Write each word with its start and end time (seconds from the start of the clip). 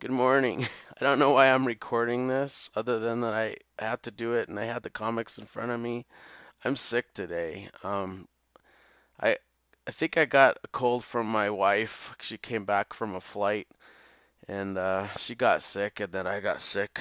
Good 0.00 0.10
morning. 0.10 0.62
I 0.98 1.04
don't 1.04 1.18
know 1.18 1.32
why 1.32 1.48
I'm 1.52 1.66
recording 1.66 2.26
this 2.26 2.70
other 2.74 3.00
than 3.00 3.20
that 3.20 3.34
I 3.34 3.56
had 3.78 4.02
to 4.04 4.10
do 4.10 4.32
it 4.32 4.48
and 4.48 4.58
I 4.58 4.64
had 4.64 4.82
the 4.82 4.88
comics 4.88 5.36
in 5.36 5.44
front 5.44 5.72
of 5.72 5.78
me. 5.78 6.06
I'm 6.64 6.74
sick 6.74 7.12
today. 7.12 7.68
Um, 7.84 8.26
I 9.20 9.36
I 9.86 9.90
think 9.90 10.16
I 10.16 10.24
got 10.24 10.56
a 10.64 10.68
cold 10.68 11.04
from 11.04 11.26
my 11.26 11.50
wife. 11.50 12.14
She 12.22 12.38
came 12.38 12.64
back 12.64 12.94
from 12.94 13.14
a 13.14 13.20
flight 13.20 13.68
and 14.48 14.78
uh, 14.78 15.06
she 15.18 15.34
got 15.34 15.60
sick 15.60 16.00
and 16.00 16.10
then 16.10 16.26
I 16.26 16.40
got 16.40 16.62
sick 16.62 16.98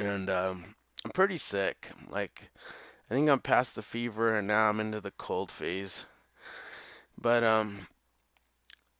and 0.00 0.28
um, 0.28 0.64
I'm 1.04 1.12
pretty 1.12 1.36
sick. 1.36 1.92
Like 2.08 2.42
I 3.08 3.14
think 3.14 3.30
I'm 3.30 3.38
past 3.38 3.76
the 3.76 3.82
fever 3.82 4.36
and 4.36 4.48
now 4.48 4.68
I'm 4.68 4.80
into 4.80 5.00
the 5.00 5.12
cold 5.12 5.52
phase. 5.52 6.06
But 7.16 7.44
um, 7.44 7.78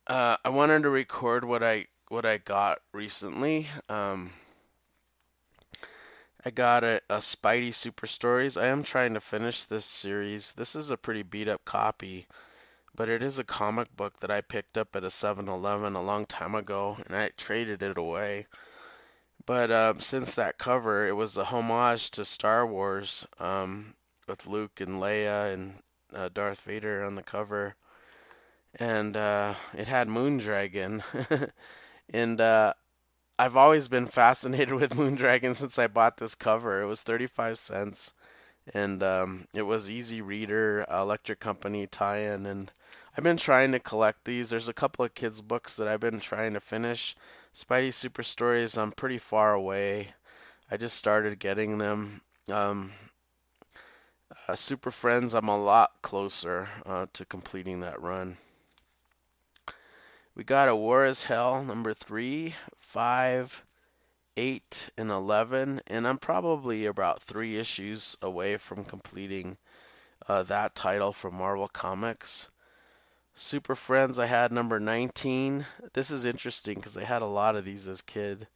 uh, 0.07 0.37
I 0.45 0.51
wanted 0.51 0.85
to 0.85 0.91
record 0.91 1.45
what 1.45 1.65
I 1.65 1.87
what 2.11 2.27
I 2.27 2.39
got 2.39 2.81
recently. 2.93 3.69
Um, 3.89 4.33
I 6.45 6.51
got 6.51 6.83
a, 6.83 7.01
a 7.09 7.19
Spidey 7.19 7.73
Super 7.73 8.09
Stories. 8.09 8.57
I 8.57 8.67
am 8.67 8.83
trying 8.83 9.15
to 9.15 9.21
finish 9.21 9.65
this 9.65 9.85
series. 9.85 10.53
This 10.53 10.75
is 10.75 10.91
a 10.91 10.97
pretty 10.97 11.23
beat 11.23 11.47
up 11.47 11.65
copy, 11.65 12.27
but 12.97 13.09
it 13.09 13.23
is 13.23 13.39
a 13.39 13.45
comic 13.45 13.97
book 13.97 14.19
that 14.21 14.31
I 14.33 14.41
picked 14.41 14.77
up 14.77 14.97
at 14.97 15.05
a 15.05 15.07
7-Eleven 15.07 15.95
a 15.95 16.03
long 16.03 16.27
time 16.27 16.57
ago, 16.57 16.99
and 17.07 17.17
I 17.17 17.31
traded 17.37 17.85
it 17.85 17.97
away. 17.97 18.49
But 19.47 19.71
um, 19.71 20.01
since 20.01 20.35
that 20.35 20.59
cover, 20.59 21.07
it 21.07 21.15
was 21.15 21.37
a 21.37 21.45
homage 21.45 22.11
to 22.13 22.25
Star 22.25 22.67
Wars 22.67 23.25
um, 23.39 23.95
with 24.27 24.49
Luke 24.49 24.81
and 24.81 25.01
Leia 25.01 25.55
and 25.55 25.75
uh, 26.13 26.29
Darth 26.35 26.61
Vader 26.63 27.05
on 27.05 27.15
the 27.15 27.23
cover, 27.23 27.77
and 28.75 29.17
uh, 29.17 29.55
it 29.75 29.87
had 29.87 30.09
Moondragon. 30.09 31.05
And 32.13 32.41
uh, 32.41 32.75
I've 33.39 33.57
always 33.57 33.89
been 33.89 34.07
fascinated 34.07 34.73
with 34.81 34.97
Moondragon 34.97 35.57
since 35.57 35.79
I 35.79 35.87
bought 35.87 36.17
this 36.17 36.35
cover. 36.35 36.83
It 36.83 36.87
was 36.87 37.03
35 37.03 37.59
cents, 37.59 38.13
and 38.75 39.03
um, 39.03 39.47
it 39.55 39.63
was 39.63 39.91
easy 39.91 40.21
reader, 40.21 40.85
electric 40.91 41.41
company 41.41 41.87
tie-in, 41.87 42.47
and 42.47 42.73
I've 43.17 43.25
been 43.25 43.37
trying 43.37 43.73
to 43.73 43.81
collect 43.81 44.25
these. 44.25 44.51
There's 44.51 44.69
a 44.69 44.75
couple 44.75 45.05
of 45.05 45.15
kids' 45.15 45.41
books 45.41 45.77
that 45.77 45.89
I've 45.89 46.01
been 46.01 46.21
trying 46.21 46.55
to 46.55 46.61
finish. 46.61 47.17
Spidey 47.55 47.93
Super 47.93 48.23
Stories, 48.23 48.77
I'm 48.77 48.93
pretty 48.93 49.19
far 49.19 49.55
away. 49.55 50.13
I 50.71 50.77
just 50.77 50.97
started 50.97 51.39
getting 51.39 51.79
them. 51.79 52.21
Um, 52.51 52.93
uh, 54.49 54.55
Super 54.55 54.91
Friends, 54.91 55.35
I'm 55.35 55.49
a 55.49 55.59
lot 55.59 55.91
closer 56.03 56.69
uh, 56.87 57.07
to 57.15 57.25
completing 57.25 57.81
that 57.81 58.01
run. 58.01 58.37
We 60.37 60.45
got 60.45 60.69
a 60.69 60.77
War 60.77 61.07
is 61.07 61.25
Hell, 61.25 61.65
number 61.65 61.93
three, 61.93 62.55
five, 62.79 63.65
eight, 64.37 64.89
and 64.97 65.11
11, 65.11 65.83
and 65.89 66.07
I'm 66.07 66.19
probably 66.19 66.87
about 66.87 67.21
three 67.21 67.59
issues 67.59 68.17
away 68.23 68.57
from 68.57 68.85
completing 68.85 69.59
uh, 70.29 70.45
that 70.45 70.75
title 70.75 71.13
from 71.13 71.35
Marvel 71.35 71.69
Comics. 71.69 72.49
Super 73.35 73.75
Friends, 73.75 74.19
I 74.21 74.27
had 74.27 74.53
number 74.53 74.79
19. 74.79 75.67
This 75.93 76.13
is 76.13 76.25
interesting 76.25 76.77
because 76.77 76.97
I 76.97 77.05
had 77.05 77.23
a 77.23 77.27
lot 77.27 77.57
of 77.57 77.65
these 77.65 77.89
as 77.89 78.01
kid. 78.01 78.47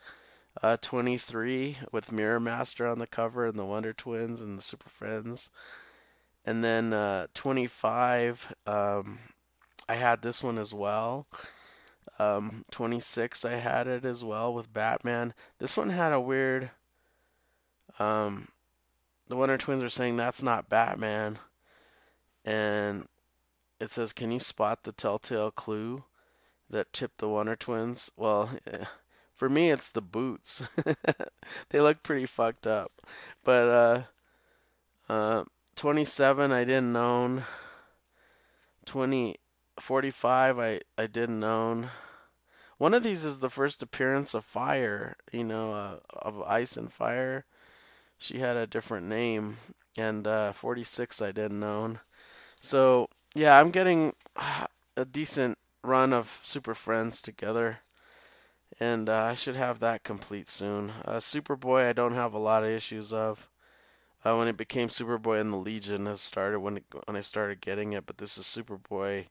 Uh, 0.63 0.77
23 0.81 1.77
with 1.91 2.13
Mirror 2.13 2.41
Master 2.41 2.87
on 2.87 3.01
the 3.01 3.07
cover 3.09 3.47
and 3.47 3.59
the 3.59 3.65
Wonder 3.65 3.93
Twins 3.93 4.43
and 4.43 4.57
the 4.57 4.63
Super 4.63 4.89
Friends. 4.89 5.51
And 6.47 6.63
then 6.63 6.93
uh, 6.93 7.27
25, 7.35 8.55
um, 8.67 9.19
I 9.89 9.97
had 9.97 10.23
this 10.23 10.43
one 10.43 10.57
as 10.57 10.73
well. 10.73 11.27
Um, 12.19 12.65
26, 12.71 13.45
I 13.45 13.57
had 13.57 13.89
it 13.89 14.05
as 14.05 14.23
well 14.23 14.55
with 14.55 14.73
Batman. 14.73 15.35
This 15.59 15.77
one 15.77 15.91
had 15.91 16.13
a 16.13 16.21
weird. 16.21 16.71
Um, 17.99 18.49
the 19.29 19.37
Wonder 19.37 19.59
Twins 19.59 19.83
are 19.83 19.89
saying 19.89 20.17
that's 20.17 20.43
not 20.43 20.69
Batman, 20.69 21.39
and 22.45 23.09
it 23.81 23.91
says, 23.91 24.13
"Can 24.13 24.31
you 24.31 24.39
spot 24.39 24.83
the 24.83 24.93
telltale 24.93 25.51
clue 25.51 26.05
that 26.71 26.93
tipped 26.93 27.19
the 27.19 27.29
Wonder 27.29 27.57
Twins?" 27.57 28.11
Well, 28.17 28.51
for 29.35 29.49
me, 29.49 29.71
it's 29.71 29.91
the 29.91 30.03
boots. 30.03 30.63
they 31.71 31.81
look 31.81 32.03
pretty 32.03 32.27
fucked 32.27 32.67
up, 32.67 32.93
but 33.43 33.69
uh, 33.69 34.03
uh, 35.13 35.45
27, 35.77 36.53
I 36.53 36.65
didn't 36.65 36.97
own. 36.97 37.43
20, 38.87 39.37
45, 39.81 40.59
I 40.59 40.81
I 40.97 41.07
didn't 41.07 41.45
own. 41.45 41.91
One 42.79 42.95
of 42.95 43.03
these 43.03 43.25
is 43.25 43.41
the 43.41 43.51
first 43.51 43.83
appearance 43.83 44.35
of 44.35 44.45
Fire, 44.45 45.17
you 45.33 45.45
know, 45.45 45.73
uh, 45.73 45.99
of 46.11 46.43
Ice 46.43 46.77
and 46.77 46.93
Fire. 46.93 47.45
She 48.19 48.39
had 48.39 48.57
a 48.57 48.67
different 48.67 49.07
name, 49.07 49.57
and 49.97 50.27
uh, 50.27 50.53
46 50.53 51.23
I 51.23 51.33
didn't 51.33 51.63
own. 51.63 52.01
So, 52.61 53.09
yeah, 53.35 53.59
I'm 53.59 53.71
getting 53.71 54.15
a 54.97 55.05
decent 55.05 55.59
run 55.83 56.13
of 56.13 56.41
Super 56.43 56.75
Friends 56.75 57.23
together, 57.23 57.79
and 58.81 59.09
uh, 59.09 59.23
I 59.23 59.35
should 59.35 59.57
have 59.57 59.81
that 59.81 60.05
complete 60.05 60.49
soon. 60.49 60.91
Uh, 61.05 61.17
Superboy, 61.17 61.89
I 61.89 61.93
don't 61.93 62.15
have 62.15 62.35
a 62.35 62.39
lot 62.39 62.65
of 62.65 62.71
issues 62.71 63.13
of. 63.13 63.49
Uh, 64.25 64.37
when 64.37 64.49
it 64.49 64.57
became 64.57 64.89
Superboy 64.89 65.41
and 65.41 65.53
the 65.53 65.57
Legion 65.57 66.07
has 66.07 66.21
started 66.21 66.61
when 66.61 66.79
it, 66.79 66.85
when 67.07 67.17
I 67.17 67.21
started 67.21 67.61
getting 67.61 67.93
it, 67.95 68.07
but 68.07 68.19
this 68.19 68.39
is 68.39 68.47
Superboy 68.47 69.27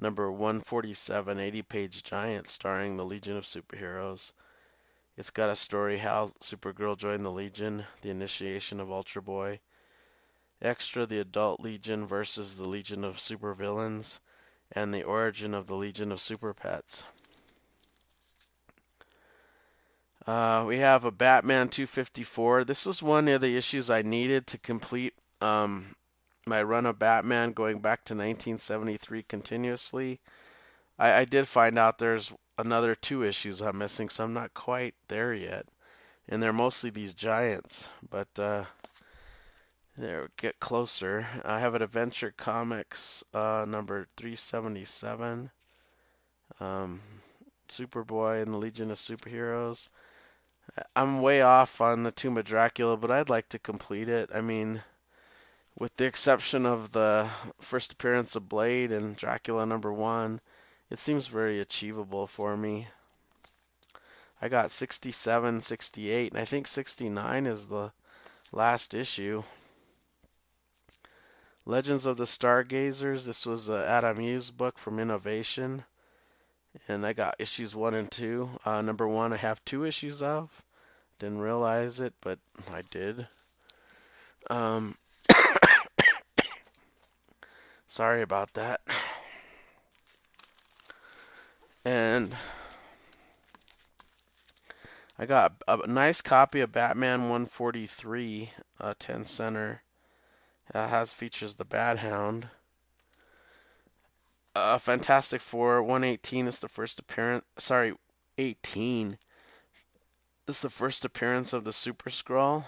number 0.00 0.32
147, 0.32 1.38
80 1.38 1.62
page 1.62 2.02
giant 2.02 2.48
starring 2.48 2.96
the 2.96 3.04
Legion 3.04 3.36
of 3.36 3.44
Superheroes. 3.44 4.32
It's 5.16 5.30
got 5.30 5.50
a 5.50 5.56
story 5.56 5.98
how 5.98 6.32
Supergirl 6.40 6.96
joined 6.96 7.24
the 7.24 7.30
Legion, 7.30 7.84
the 8.00 8.10
initiation 8.10 8.80
of 8.80 8.90
Ultra 8.90 9.20
Boy, 9.20 9.60
extra 10.62 11.04
the 11.04 11.18
Adult 11.18 11.60
Legion 11.60 12.06
versus 12.06 12.56
the 12.56 12.68
Legion 12.68 13.04
of 13.04 13.18
Supervillains, 13.18 14.18
and 14.72 14.94
the 14.94 15.02
origin 15.02 15.52
of 15.52 15.66
the 15.66 15.74
Legion 15.74 16.12
of 16.12 16.20
Super 16.20 16.54
Pets. 16.54 17.04
Uh, 20.26 20.64
we 20.66 20.78
have 20.78 21.04
a 21.04 21.10
Batman 21.10 21.68
254. 21.68 22.64
This 22.64 22.86
was 22.86 23.02
one 23.02 23.28
of 23.28 23.40
the 23.40 23.56
issues 23.56 23.90
I 23.90 24.02
needed 24.02 24.46
to 24.48 24.58
complete 24.58 25.14
um, 25.40 25.94
my 26.46 26.62
run 26.62 26.86
of 26.86 26.98
Batman 26.98 27.52
going 27.52 27.80
back 27.80 28.04
to 28.06 28.14
1973 28.14 29.22
continuously, 29.22 30.20
I, 30.98 31.20
I 31.20 31.24
did 31.24 31.46
find 31.46 31.78
out 31.78 31.98
there's 31.98 32.32
another 32.58 32.94
two 32.94 33.24
issues 33.24 33.60
I'm 33.60 33.78
missing, 33.78 34.08
so 34.08 34.24
I'm 34.24 34.34
not 34.34 34.54
quite 34.54 34.94
there 35.08 35.32
yet. 35.32 35.66
And 36.28 36.42
they're 36.42 36.52
mostly 36.52 36.90
these 36.90 37.14
giants, 37.14 37.88
but 38.08 38.28
uh, 38.38 38.64
there, 39.96 40.28
get 40.36 40.60
closer. 40.60 41.26
I 41.44 41.60
have 41.60 41.74
an 41.74 41.82
Adventure 41.82 42.32
Comics 42.36 43.24
uh, 43.34 43.64
number 43.66 44.06
377, 44.16 45.50
um, 46.60 47.00
Superboy 47.68 48.42
and 48.42 48.52
the 48.52 48.58
Legion 48.58 48.90
of 48.90 48.98
Superheroes. 48.98 49.88
I'm 50.94 51.20
way 51.20 51.42
off 51.42 51.80
on 51.80 52.04
the 52.04 52.12
Tomb 52.12 52.38
of 52.38 52.44
Dracula, 52.44 52.96
but 52.96 53.10
I'd 53.10 53.28
like 53.28 53.48
to 53.50 53.58
complete 53.58 54.08
it. 54.08 54.30
I 54.32 54.40
mean, 54.40 54.82
with 55.80 55.96
the 55.96 56.04
exception 56.04 56.66
of 56.66 56.92
the 56.92 57.26
first 57.58 57.94
appearance 57.94 58.36
of 58.36 58.50
Blade 58.50 58.92
and 58.92 59.16
Dracula 59.16 59.64
number 59.64 59.90
one, 59.90 60.38
it 60.90 60.98
seems 60.98 61.26
very 61.26 61.58
achievable 61.58 62.26
for 62.26 62.54
me. 62.54 62.86
I 64.42 64.50
got 64.50 64.70
67, 64.70 65.62
68, 65.62 66.32
and 66.32 66.40
I 66.40 66.44
think 66.44 66.66
69 66.66 67.46
is 67.46 67.66
the 67.66 67.92
last 68.52 68.94
issue. 68.94 69.42
Legends 71.64 72.04
of 72.04 72.18
the 72.18 72.24
Stargrazers. 72.24 73.24
This 73.24 73.46
was 73.46 73.70
an 73.70 73.80
Adam 73.80 74.20
Hughes 74.20 74.50
book 74.50 74.76
from 74.76 74.98
Innovation, 74.98 75.82
and 76.88 77.06
I 77.06 77.14
got 77.14 77.36
issues 77.38 77.74
one 77.74 77.94
and 77.94 78.10
two. 78.10 78.50
Uh, 78.66 78.82
number 78.82 79.08
one, 79.08 79.32
I 79.32 79.38
have 79.38 79.64
two 79.64 79.84
issues 79.84 80.20
of. 80.20 80.50
Didn't 81.18 81.40
realize 81.40 82.00
it, 82.00 82.12
but 82.20 82.38
I 82.70 82.82
did. 82.90 83.26
Um, 84.50 84.96
Sorry 87.90 88.22
about 88.22 88.54
that. 88.54 88.82
And 91.84 92.32
I 95.18 95.26
got 95.26 95.54
a 95.66 95.88
nice 95.88 96.20
copy 96.20 96.60
of 96.60 96.70
Batman 96.70 97.22
143, 97.22 98.52
uh, 98.78 98.94
10 98.96 99.24
center. 99.24 99.82
It 100.72 100.78
has 100.78 101.12
features 101.12 101.56
the 101.56 101.64
Bat-Hound. 101.64 102.48
Uh, 104.54 104.78
Fantastic 104.78 105.40
Four 105.40 105.82
118 105.82 106.46
is 106.46 106.60
the 106.60 106.68
first 106.68 107.00
appearance. 107.00 107.44
Sorry, 107.58 107.94
18. 108.38 109.18
This 110.46 110.56
is 110.58 110.62
the 110.62 110.70
first 110.70 111.04
appearance 111.04 111.54
of 111.54 111.64
the 111.64 111.72
Super 111.72 112.10
Skrull. 112.10 112.64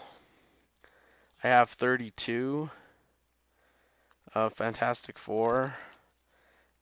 I 1.45 1.49
have 1.49 1.71
32 1.71 2.69
uh, 4.35 4.49
Fantastic 4.49 5.19
Four, 5.19 5.75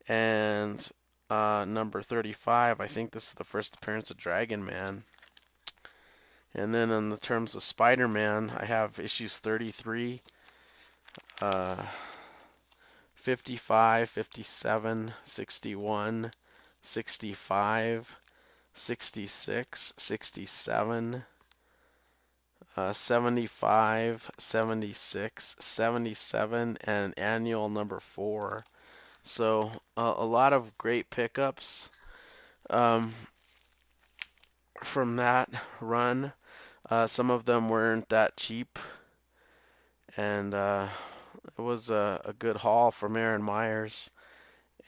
and 0.08 0.90
uh, 1.28 1.64
number 1.66 2.02
35. 2.02 2.80
I 2.80 2.86
think 2.86 3.10
this 3.10 3.28
is 3.28 3.34
the 3.34 3.44
first 3.44 3.76
appearance 3.76 4.10
of 4.10 4.16
Dragon 4.16 4.64
Man. 4.64 5.04
And 6.54 6.74
then 6.74 6.90
in 6.90 7.10
the 7.10 7.16
terms 7.16 7.54
of 7.54 7.62
Spider-Man, 7.62 8.50
I 8.50 8.64
have 8.64 8.98
issues 8.98 9.38
33, 9.38 10.20
uh, 11.40 11.76
55, 13.14 14.08
57, 14.08 15.12
61, 15.22 16.30
65, 16.82 18.16
66, 18.74 19.94
67, 19.96 21.24
uh, 22.76 22.92
75, 22.92 24.30
76, 24.38 25.56
77, 25.58 26.78
and 26.84 27.18
annual 27.18 27.68
number 27.68 28.00
4. 28.00 28.64
So 29.22 29.70
uh, 29.96 30.14
a 30.16 30.24
lot 30.24 30.52
of 30.52 30.78
great 30.78 31.10
pickups 31.10 31.90
um, 32.70 33.12
from 34.82 35.16
that 35.16 35.50
run. 35.80 36.32
Uh, 36.88 37.06
some 37.06 37.30
of 37.30 37.44
them 37.44 37.68
weren't 37.68 38.08
that 38.08 38.36
cheap, 38.36 38.78
and 40.16 40.54
uh, 40.54 40.88
it 41.46 41.60
was 41.60 41.90
a, 41.90 42.20
a, 42.24 42.32
good 42.32 42.56
haul 42.56 42.90
from 42.90 43.16
Aaron 43.16 43.42
Myers. 43.42 44.10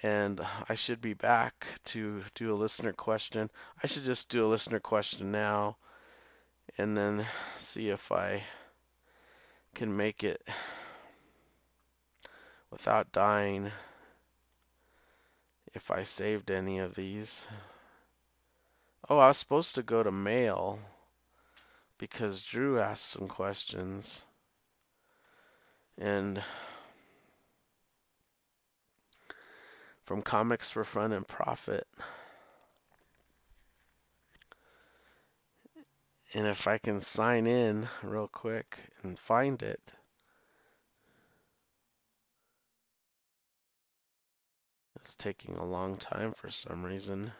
And 0.02 0.40
I 0.69 0.75
should 0.75 1.00
be 1.00 1.14
back 1.14 1.64
to 1.84 2.25
do 2.34 2.52
a 2.52 2.56
listener 2.56 2.93
question. 2.93 3.50
I 3.82 3.87
should 3.87 4.02
just 4.02 4.29
do 4.31 4.44
a 4.44 4.49
listener 4.49 4.81
question 4.81 5.31
now, 5.31 5.76
and 6.78 6.96
then 6.96 7.26
see 7.58 7.90
if 7.90 8.10
I 8.10 8.42
can 9.74 9.96
make 9.96 10.24
it 10.24 10.46
without 12.70 13.12
dying. 13.12 13.70
If 15.74 15.90
I 15.90 16.02
saved 16.02 16.50
any 16.50 16.78
of 16.78 16.94
these. 16.94 17.46
Oh, 19.08 19.19
I 19.19 19.28
was 19.28 19.38
supposed 19.38 19.74
to 19.76 19.82
go 19.82 20.02
to 20.02 20.12
mail 20.12 20.78
because 21.98 22.42
Drew 22.42 22.78
asked 22.78 23.06
some 23.06 23.28
questions. 23.28 24.26
And 25.98 26.42
from 30.04 30.22
Comics 30.22 30.70
for 30.70 30.84
Fun 30.84 31.12
and 31.12 31.26
Profit. 31.26 31.86
And 36.34 36.46
if 36.46 36.67
I 36.67 36.79
can 36.79 37.00
sign 37.00 37.46
in 37.46 37.88
real 38.02 38.26
quick 38.26 38.79
and 39.02 39.19
find 39.19 39.62
it. 39.62 39.93
It's 44.96 45.14
taking 45.14 45.56
a 45.56 45.64
long 45.64 45.99
time 45.99 46.32
for 46.32 46.49
some 46.49 46.84
reason. 46.84 47.32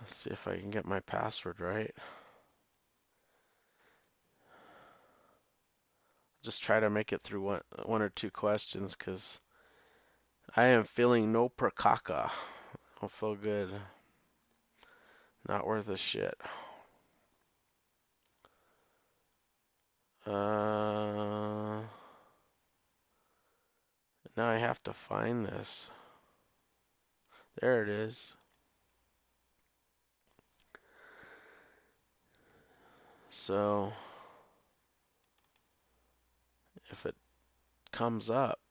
Let's 0.00 0.16
see 0.16 0.30
if 0.30 0.48
I 0.48 0.56
can 0.56 0.70
get 0.70 0.86
my 0.86 1.00
password 1.00 1.60
right. 1.60 1.94
Just 6.42 6.62
try 6.62 6.80
to 6.80 6.90
make 6.90 7.12
it 7.12 7.20
through 7.22 7.42
one, 7.42 7.60
one 7.84 8.02
or 8.02 8.08
two 8.08 8.30
questions 8.30 8.96
because 8.96 9.40
I 10.54 10.64
am 10.66 10.84
feeling 10.84 11.32
no 11.32 11.48
prakaka. 11.48 12.28
I 12.28 13.00
don't 13.00 13.10
feel 13.10 13.34
good. 13.34 13.70
Not 15.48 15.66
worth 15.66 15.88
a 15.88 15.96
shit. 15.96 16.38
Uh, 20.26 21.80
now 24.36 24.48
I 24.48 24.58
have 24.58 24.82
to 24.84 24.92
find 24.92 25.46
this. 25.46 25.90
There 27.60 27.82
it 27.82 27.88
is. 27.88 28.34
So 33.30 33.90
if 36.90 37.06
it 37.06 37.14
comes 37.90 38.28
up, 38.28 38.61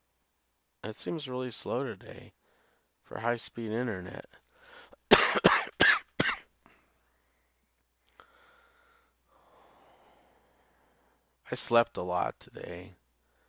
it 0.83 0.95
seems 0.95 1.29
really 1.29 1.51
slow 1.51 1.83
today 1.83 2.33
for 3.03 3.19
high 3.19 3.35
speed 3.35 3.71
internet. 3.71 4.25
I 11.51 11.55
slept 11.55 11.97
a 11.97 12.01
lot 12.01 12.39
today. 12.39 12.93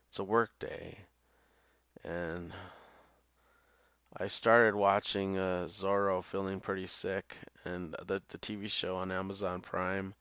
It's 0.09 0.19
a 0.19 0.25
work 0.25 0.51
day. 0.59 0.99
And 2.05 2.53
I 4.17 4.27
started 4.27 4.75
watching 4.75 5.39
uh, 5.39 5.67
Zorro 5.69 6.23
feeling 6.23 6.61
pretty 6.61 6.87
sick 6.87 7.37
and 7.65 7.95
the 8.07 8.21
the 8.29 8.39
TV 8.39 8.69
show 8.69 8.97
on 8.97 9.11
Amazon 9.13 9.61
Prime 9.63 10.15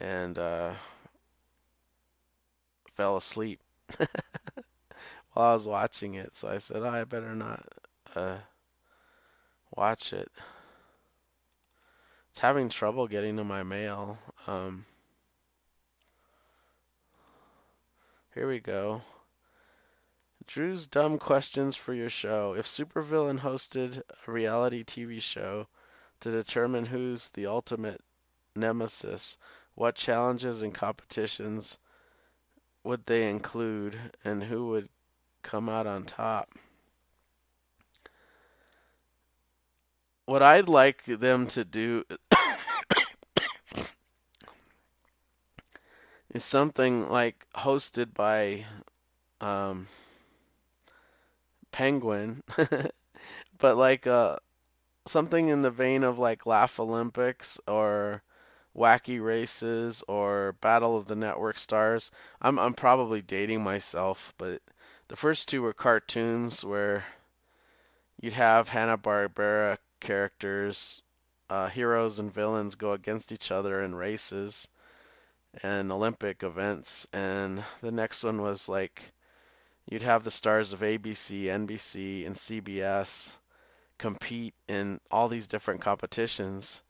and 0.00 0.38
uh, 0.38 0.74
fell 2.94 3.16
asleep 3.16 3.60
while 5.34 5.50
I 5.50 5.52
was 5.52 5.66
watching 5.66 6.14
it. 6.14 6.34
So 6.34 6.48
I 6.48 6.58
said, 6.58 6.82
oh, 6.82 6.88
I 6.88 7.04
better 7.04 7.34
not 7.34 7.66
uh, 8.14 8.38
watch 9.76 10.12
it. 10.12 10.30
It's 12.30 12.38
having 12.38 12.68
trouble 12.68 13.06
getting 13.06 13.36
to 13.36 13.44
my 13.44 13.62
mail. 13.62 14.18
Um, 14.46 14.86
here 18.34 18.48
we 18.48 18.60
go. 18.60 19.02
Drew's 20.46 20.86
dumb 20.86 21.18
questions 21.18 21.76
for 21.76 21.94
your 21.94 22.08
show. 22.08 22.54
If 22.54 22.66
Supervillain 22.66 23.38
hosted 23.38 24.02
a 24.26 24.30
reality 24.30 24.84
TV 24.84 25.20
show 25.20 25.66
to 26.20 26.30
determine 26.30 26.84
who's 26.84 27.30
the 27.30 27.46
ultimate 27.46 28.00
nemesis, 28.54 29.38
what 29.74 29.96
challenges 29.96 30.62
and 30.62 30.74
competitions 30.74 31.78
would 32.84 33.06
they 33.06 33.30
include, 33.30 33.98
and 34.24 34.42
who 34.42 34.68
would 34.68 34.88
come 35.44 35.68
out 35.68 35.86
on 35.86 36.04
top? 36.04 36.52
What 40.24 40.42
I'd 40.42 40.68
like 40.70 41.04
them 41.04 41.46
to 41.48 41.64
do 41.64 42.02
is 46.34 46.42
something 46.42 47.08
like 47.10 47.46
hosted 47.54 48.14
by 48.14 48.64
um, 49.40 49.86
Penguin, 51.70 52.42
but 53.58 53.76
like 53.76 54.06
uh, 54.06 54.38
something 55.06 55.48
in 55.48 55.60
the 55.60 55.70
vein 55.70 56.04
of 56.04 56.18
like 56.18 56.46
Laugh 56.46 56.80
Olympics 56.80 57.60
or 57.68 58.22
Wacky 58.74 59.22
Races 59.22 60.02
or 60.08 60.56
Battle 60.62 60.96
of 60.96 61.04
the 61.04 61.16
Network 61.16 61.58
Stars. 61.58 62.10
I'm 62.40 62.58
I'm 62.58 62.72
probably 62.72 63.20
dating 63.20 63.62
myself, 63.62 64.32
but 64.38 64.62
the 65.08 65.16
first 65.16 65.48
two 65.48 65.62
were 65.62 65.72
cartoons 65.72 66.64
where 66.64 67.04
you'd 68.20 68.32
have 68.32 68.68
Hanna-Barbera 68.68 69.78
characters, 70.00 71.02
uh, 71.50 71.68
heroes 71.68 72.18
and 72.18 72.32
villains 72.32 72.74
go 72.74 72.92
against 72.92 73.32
each 73.32 73.50
other 73.50 73.82
in 73.82 73.94
races 73.94 74.68
and 75.62 75.92
Olympic 75.92 76.42
events. 76.42 77.06
And 77.12 77.62
the 77.80 77.92
next 77.92 78.24
one 78.24 78.42
was 78.42 78.68
like 78.68 79.02
you'd 79.86 80.02
have 80.02 80.24
the 80.24 80.30
stars 80.30 80.72
of 80.72 80.80
ABC, 80.80 81.44
NBC, 81.44 82.26
and 82.26 82.34
CBS 82.34 83.36
compete 83.98 84.54
in 84.68 85.00
all 85.10 85.28
these 85.28 85.48
different 85.48 85.80
competitions 85.80 86.82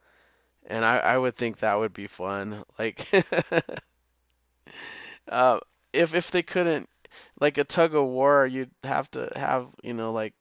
and 0.66 0.85
I, 0.85 0.99
I 0.99 1.18
would 1.18 1.37
think 1.37 1.59
that 1.59 1.78
would 1.78 1.92
be 1.92 2.06
fun. 2.06 2.64
Like, 2.78 3.06
uh, 5.28 5.61
if 5.92 6.14
if 6.14 6.30
they 6.30 6.42
couldn't, 6.42 6.88
like 7.41 7.59
a 7.59 7.64
tug 7.64 7.95
of 7.95 8.07
war, 8.07 8.47
you'd 8.47 8.71
have 8.85 9.11
to 9.12 9.31
have 9.37 9.69
you 9.83 9.95
know 9.95 10.12
like 10.12 10.35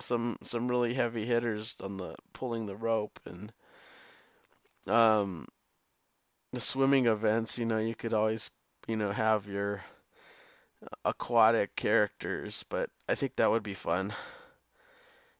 some 0.00 0.38
some 0.42 0.68
really 0.68 0.94
heavy 0.94 1.26
hitters 1.26 1.80
on 1.80 1.96
the 1.96 2.16
pulling 2.32 2.66
the 2.66 2.76
rope 2.76 3.20
and 3.26 3.52
um 4.86 5.46
the 6.52 6.60
swimming 6.60 7.06
events. 7.06 7.58
You 7.58 7.66
know, 7.66 7.78
you 7.78 7.94
could 7.96 8.14
always 8.14 8.50
you 8.86 8.96
know 8.96 9.10
have 9.10 9.48
your 9.48 9.82
aquatic 11.04 11.76
characters, 11.76 12.64
but 12.70 12.88
I 13.08 13.14
think 13.14 13.36
that 13.36 13.50
would 13.50 13.62
be 13.62 13.74
fun. 13.74 14.14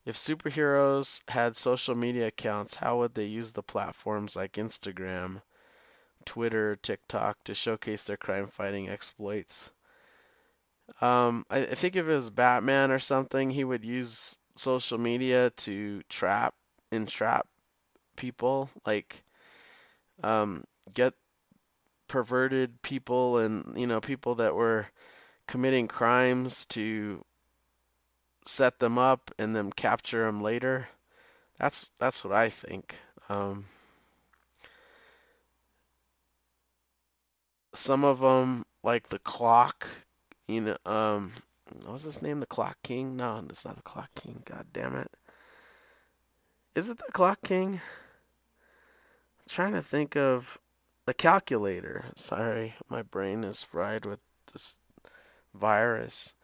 If 0.05 0.15
superheroes 0.19 1.23
had 1.27 1.57
social 1.57 1.95
media 1.95 2.27
accounts, 2.27 2.75
how 2.75 2.99
would 2.99 3.15
they 3.15 3.25
use 3.25 3.53
the 3.55 3.63
platforms 3.63 4.37
like 4.37 4.53
Instagram, 4.53 5.41
Twitter, 6.25 6.77
TikTok 6.77 7.45
to 7.45 7.55
showcase 7.55 8.05
their 8.05 8.17
crime 8.19 8.47
fighting 8.47 8.89
exploits? 8.91 9.71
Um, 11.01 11.45
I, 11.51 11.61
I 11.61 11.75
think 11.75 11.97
if 11.97 12.07
it 12.07 12.13
was 12.13 12.31
Batman 12.31 12.91
or 12.91 12.99
something, 12.99 13.51
he 13.51 13.65
would 13.65 13.85
use 13.85 14.39
social 14.57 14.99
media 14.99 15.51
to 15.51 16.03
trap, 16.09 16.55
entrap 16.93 17.47
people, 18.17 18.71
like 18.87 19.23
um, 20.23 20.65
get 20.93 21.15
perverted 22.09 22.83
people 22.83 23.39
and 23.39 23.79
you 23.79 23.87
know 23.87 24.01
people 24.01 24.35
that 24.37 24.55
were 24.55 24.87
committing 25.47 25.89
crimes 25.89 26.67
to 26.67 27.25
set 28.47 28.79
them 28.79 28.99
up 28.99 29.31
and 29.39 29.55
then 29.55 29.73
capture 29.73 30.25
them 30.25 30.43
later. 30.43 30.89
That's 31.59 31.91
that's 31.99 32.25
what 32.25 32.35
I 32.35 32.51
think. 32.51 32.97
Um, 33.29 33.67
some 37.75 38.05
of 38.05 38.21
them, 38.21 38.65
like 38.83 39.09
the 39.09 39.19
clock, 39.19 39.87
you 40.51 40.61
know, 40.61 40.77
um, 40.85 41.33
what 41.85 41.93
was 41.93 42.03
his 42.03 42.23
name? 42.23 42.41
The 42.41 42.47
Clock 42.47 42.77
King? 42.83 43.17
No, 43.17 43.45
it's 43.49 43.65
not 43.65 43.77
the 43.77 43.83
Clock 43.83 44.11
King. 44.15 44.43
God 44.45 44.67
damn 44.73 44.97
it. 44.97 45.11
Is 46.75 46.91
it 46.91 46.99
the 46.99 47.13
Clock 47.13 47.41
King? 47.43 47.75
I'm 47.75 49.49
trying 49.49 49.73
to 49.75 49.83
think 49.83 50.17
of 50.17 50.59
the 51.07 51.15
calculator. 51.15 52.05
Sorry, 52.17 52.75
my 52.89 53.03
brain 53.03 53.45
is 53.45 53.63
fried 53.63 54.05
with 54.05 54.21
this 54.53 54.79
virus. 55.55 56.35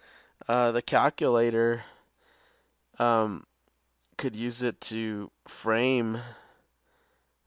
Uh, 0.49 0.73
the 0.73 0.83
calculator 0.83 1.83
um, 2.99 3.45
could 4.17 4.37
use 4.37 4.63
it 4.63 4.81
to 4.83 5.31
frame 5.49 6.19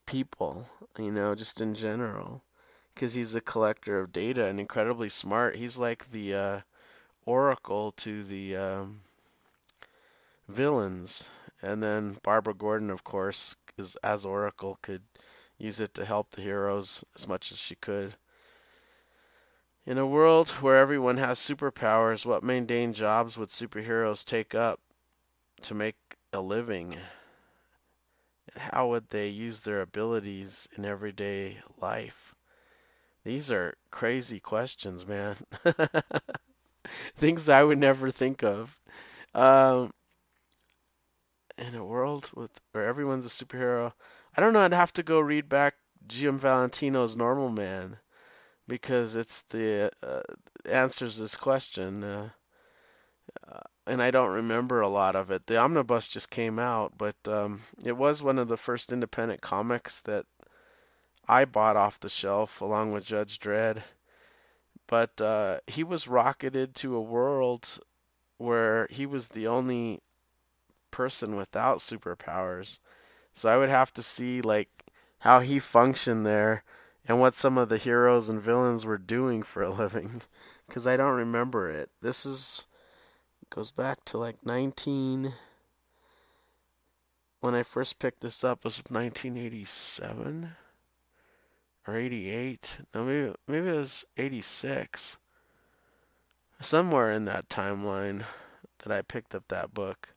people, 0.05 0.65
you 0.97 1.11
know, 1.11 1.35
just 1.35 1.61
in 1.61 1.75
general, 1.75 2.41
because 2.99 3.13
he's 3.13 3.33
a 3.33 3.39
collector 3.39 4.01
of 4.01 4.11
data 4.11 4.43
and 4.43 4.59
incredibly 4.59 5.07
smart. 5.07 5.55
He's 5.55 5.77
like 5.77 6.11
the 6.11 6.35
uh, 6.35 6.59
oracle 7.25 7.93
to 7.93 8.25
the 8.25 8.57
um, 8.57 8.99
villains, 10.49 11.29
and 11.61 11.81
then 11.81 12.17
Barbara 12.23 12.53
Gordon, 12.53 12.89
of 12.89 13.05
course, 13.05 13.55
is 13.77 13.95
as 14.03 14.25
oracle 14.25 14.77
could 14.81 15.01
use 15.57 15.79
it 15.79 15.93
to 15.93 16.03
help 16.03 16.29
the 16.31 16.41
heroes 16.41 17.05
as 17.15 17.25
much 17.25 17.53
as 17.53 17.57
she 17.57 17.75
could. 17.75 18.13
In 19.85 19.97
a 19.97 20.05
world 20.05 20.49
where 20.49 20.79
everyone 20.79 21.15
has 21.15 21.39
superpowers, 21.39 22.25
what 22.25 22.43
mundane 22.43 22.91
jobs 22.91 23.37
would 23.37 23.47
superheroes 23.47 24.25
take 24.25 24.53
up 24.53 24.81
to 25.61 25.73
make 25.73 25.95
a 26.33 26.41
living? 26.41 26.97
How 28.57 28.89
would 28.89 29.07
they 29.07 29.29
use 29.29 29.61
their 29.61 29.79
abilities 29.79 30.67
in 30.75 30.83
everyday 30.83 31.59
life? 31.79 32.28
These 33.23 33.51
are 33.51 33.75
crazy 33.91 34.39
questions, 34.39 35.05
man. 35.05 35.35
Things 37.15 37.49
I 37.49 37.63
would 37.63 37.77
never 37.77 38.11
think 38.11 38.43
of. 38.43 38.79
Um, 39.33 39.91
in 41.57 41.75
a 41.75 41.83
world 41.83 42.31
with 42.33 42.51
where 42.71 42.87
everyone's 42.87 43.25
a 43.25 43.29
superhero, 43.29 43.91
I 44.35 44.41
don't 44.41 44.53
know. 44.53 44.61
I'd 44.61 44.73
have 44.73 44.93
to 44.93 45.03
go 45.03 45.19
read 45.19 45.49
back 45.49 45.75
Jim 46.07 46.39
Valentino's 46.39 47.17
Normal 47.17 47.49
Man 47.49 47.97
because 48.67 49.15
it's 49.15 49.41
the 49.49 49.91
uh, 50.01 50.21
answers 50.65 51.17
this 51.17 51.35
question. 51.35 52.03
Uh, 52.03 52.29
uh, 53.47 53.59
and 53.85 54.01
I 54.01 54.11
don't 54.11 54.33
remember 54.33 54.81
a 54.81 54.87
lot 54.87 55.15
of 55.15 55.31
it. 55.31 55.45
The 55.45 55.57
omnibus 55.57 56.07
just 56.07 56.29
came 56.29 56.59
out, 56.59 56.93
but 56.97 57.15
um, 57.27 57.61
it 57.83 57.95
was 57.95 58.23
one 58.23 58.39
of 58.39 58.47
the 58.47 58.57
first 58.57 58.91
independent 58.91 59.41
comics 59.41 60.01
that 60.01 60.25
I 61.31 61.45
bought 61.45 61.77
off 61.77 61.99
the 61.99 62.09
shelf 62.09 62.59
along 62.59 62.91
with 62.91 63.05
Judge 63.05 63.39
Dredd. 63.39 63.83
But 64.87 65.21
uh, 65.21 65.59
he 65.67 65.83
was 65.83 66.07
rocketed 66.07 66.73
to 66.77 66.95
a 66.95 67.01
world 67.01 67.79
where 68.39 68.87
he 68.89 69.05
was 69.05 69.27
the 69.27 69.45
only 69.45 70.01
person 70.89 71.35
without 71.35 71.77
superpowers. 71.77 72.79
So 73.35 73.47
I 73.47 73.57
would 73.57 73.69
have 73.69 73.93
to 73.93 74.01
see 74.01 74.41
like 74.41 74.71
how 75.19 75.39
he 75.39 75.59
functioned 75.59 76.25
there 76.25 76.63
and 77.05 77.19
what 77.19 77.35
some 77.35 77.59
of 77.59 77.69
the 77.69 77.77
heroes 77.77 78.29
and 78.29 78.41
villains 78.41 78.87
were 78.87 78.97
doing 78.97 79.43
for 79.43 79.61
a 79.61 79.69
living 79.83 80.23
because 80.67 80.87
I 80.87 80.97
don't 80.97 81.17
remember 81.17 81.69
it. 81.69 81.91
This 82.01 82.25
is 82.25 82.65
goes 83.51 83.69
back 83.69 84.03
to 84.05 84.17
like 84.17 84.43
19 84.43 85.31
when 87.39 87.53
I 87.53 87.61
first 87.61 87.99
picked 87.99 88.21
this 88.21 88.43
up 88.43 88.63
was 88.63 88.79
1987 88.89 90.55
or 91.89 91.97
88. 91.97 92.77
No, 92.93 93.03
maybe 93.03 93.35
maybe 93.47 93.69
it 93.69 93.75
was 93.75 94.05
86. 94.15 95.17
Somewhere 96.61 97.11
in 97.13 97.25
that 97.25 97.49
timeline 97.49 98.23
that 98.79 98.91
I 98.91 99.01
picked 99.01 99.33
up 99.33 99.47
that 99.47 99.73
book. 99.73 100.07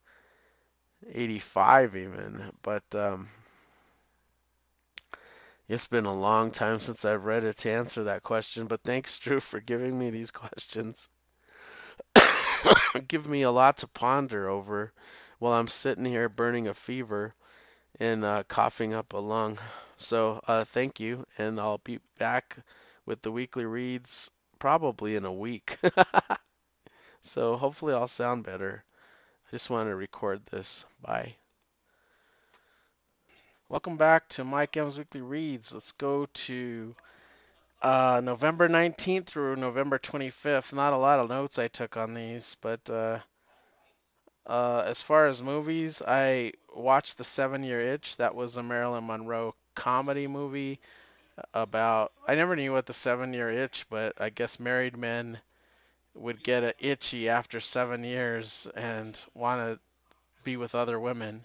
85 1.11 1.97
even, 1.97 2.52
but 2.62 2.85
um 2.95 3.29
it's 5.69 5.87
been 5.87 6.05
a 6.05 6.14
long 6.14 6.50
time 6.50 6.81
since 6.81 7.05
I've 7.05 7.25
read 7.25 7.45
it 7.45 7.57
to 7.59 7.71
answer 7.71 8.05
that 8.05 8.23
question, 8.23 8.67
but 8.67 8.83
thanks 8.83 9.19
Drew 9.19 9.41
for 9.41 9.59
giving 9.59 9.99
me 9.99 10.11
these 10.11 10.31
questions. 10.43 11.09
Give 13.09 13.26
me 13.26 13.43
a 13.43 13.50
lot 13.50 13.79
to 13.79 13.88
ponder 13.88 14.49
over 14.49 14.93
while 15.38 15.55
I'm 15.55 15.69
sitting 15.69 16.05
here 16.05 16.29
burning 16.29 16.69
a 16.69 16.75
fever 16.75 17.35
and 18.00 18.25
uh, 18.25 18.42
coughing 18.49 18.94
up 18.94 19.12
a 19.12 19.18
lung. 19.18 19.58
So 19.96 20.40
uh, 20.49 20.64
thank 20.64 21.00
you, 21.00 21.25
and 21.38 21.61
I'll 21.61 21.78
be 21.78 22.00
back 22.18 22.56
with 23.06 23.22
the 23.22 23.32
weekly 23.32 23.64
reads 23.64 24.30
probably 24.58 25.16
in 25.16 25.25
a 25.25 25.32
week. 25.32 25.78
so 27.22 27.56
hopefully 27.56 27.94
I'll 27.94 28.06
sound 28.06 28.44
better. 28.44 28.84
I 29.49 29.50
just 29.50 29.70
want 29.70 29.88
to 29.88 29.94
record 29.94 30.40
this. 30.46 30.84
Bye. 31.00 31.37
Welcome 33.68 33.96
back 33.96 34.28
to 34.30 34.44
Mike 34.44 34.76
M's 34.76 34.99
Weekly 34.99 35.22
Reads. 35.22 35.72
Let's 35.72 35.92
go 35.92 36.26
to 36.26 36.94
uh, 37.80 38.20
November 38.22 38.68
19th 38.68 39.26
through 39.26 39.56
November 39.56 39.99
25th. 39.99 40.72
Not 40.72 40.92
a 40.92 40.99
lot 40.99 41.18
of 41.18 41.30
notes 41.30 41.58
I 41.58 41.68
took 41.68 41.96
on 41.96 42.14
these, 42.14 42.56
but 42.61 42.88
uh, 44.46 44.82
as 44.87 45.02
far 45.02 45.26
as 45.28 45.42
movies, 45.42 46.02
I 46.06 46.52
watched 46.75 47.18
The 47.18 47.25
Seven 47.25 47.62
Year 47.62 47.80
Itch. 47.80 48.16
That 48.16 48.34
was 48.34 48.56
a 48.56 48.62
Marilyn 48.62 49.06
Monroe 49.06 49.54
comedy 49.75 50.26
movie 50.26 50.80
about. 51.54 52.12
I 52.26 52.34
never 52.34 52.56
knew 52.56 52.72
what 52.72 52.87
the 52.87 52.92
seven 52.92 53.32
year 53.32 53.50
itch, 53.50 53.87
but 53.90 54.20
I 54.20 54.30
guess 54.30 54.61
married 54.61 54.96
men 54.96 55.38
would 56.14 56.42
get 56.42 56.62
a 56.62 56.75
itchy 56.78 57.28
after 57.28 57.61
seven 57.61 58.04
years 58.04 58.68
and 58.75 59.18
want 59.34 59.61
to 59.61 59.80
be 60.44 60.56
with 60.56 60.75
other 60.75 61.00
women. 61.00 61.44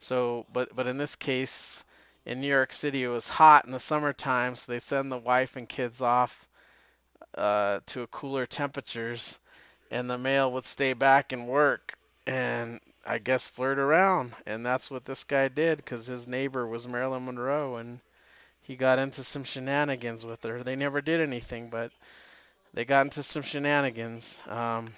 So, 0.00 0.46
but 0.52 0.74
but 0.74 0.86
in 0.86 0.98
this 0.98 1.16
case, 1.16 1.84
in 2.26 2.40
New 2.40 2.48
York 2.48 2.72
City, 2.72 3.04
it 3.04 3.08
was 3.08 3.28
hot 3.28 3.64
in 3.64 3.72
the 3.72 3.80
summertime, 3.80 4.56
so 4.56 4.72
they 4.72 4.78
send 4.78 5.10
the 5.10 5.18
wife 5.18 5.56
and 5.56 5.68
kids 5.68 6.02
off 6.02 6.46
uh, 7.36 7.80
to 7.86 8.06
cooler 8.08 8.46
temperatures, 8.46 9.38
and 9.90 10.10
the 10.10 10.18
male 10.18 10.52
would 10.52 10.64
stay 10.64 10.92
back 10.92 11.32
and 11.32 11.48
work 11.48 11.94
and 12.26 12.80
I 13.04 13.18
guess 13.18 13.48
flirt 13.48 13.78
around. 13.78 14.32
And 14.46 14.64
that's 14.64 14.90
what 14.90 15.04
this 15.04 15.24
guy 15.24 15.48
did 15.48 15.78
because 15.78 16.06
his 16.06 16.28
neighbor 16.28 16.66
was 16.66 16.86
Marilyn 16.86 17.24
Monroe, 17.24 17.76
and 17.76 18.00
he 18.62 18.76
got 18.76 18.98
into 18.98 19.24
some 19.24 19.44
shenanigans 19.44 20.24
with 20.24 20.42
her. 20.44 20.62
They 20.62 20.76
never 20.76 21.00
did 21.00 21.20
anything, 21.20 21.68
but 21.68 21.90
they 22.74 22.84
got 22.84 23.06
into 23.06 23.22
some 23.22 23.42
shenanigans. 23.42 24.40
Um, 24.46 24.92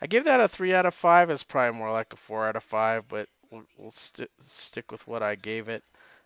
I 0.00 0.06
give 0.06 0.24
that 0.24 0.40
a 0.40 0.48
three 0.48 0.74
out 0.74 0.86
of 0.86 0.94
five. 0.94 1.30
It's 1.30 1.42
probably 1.42 1.78
more 1.78 1.90
like 1.90 2.12
a 2.12 2.16
four 2.16 2.46
out 2.46 2.56
of 2.56 2.64
five, 2.64 3.08
but 3.08 3.28
we'll, 3.50 3.64
we'll 3.78 3.90
st- 3.90 4.30
stick 4.40 4.92
with 4.92 5.06
what 5.06 5.22
I 5.22 5.34
gave 5.36 5.68
it. 5.68 5.82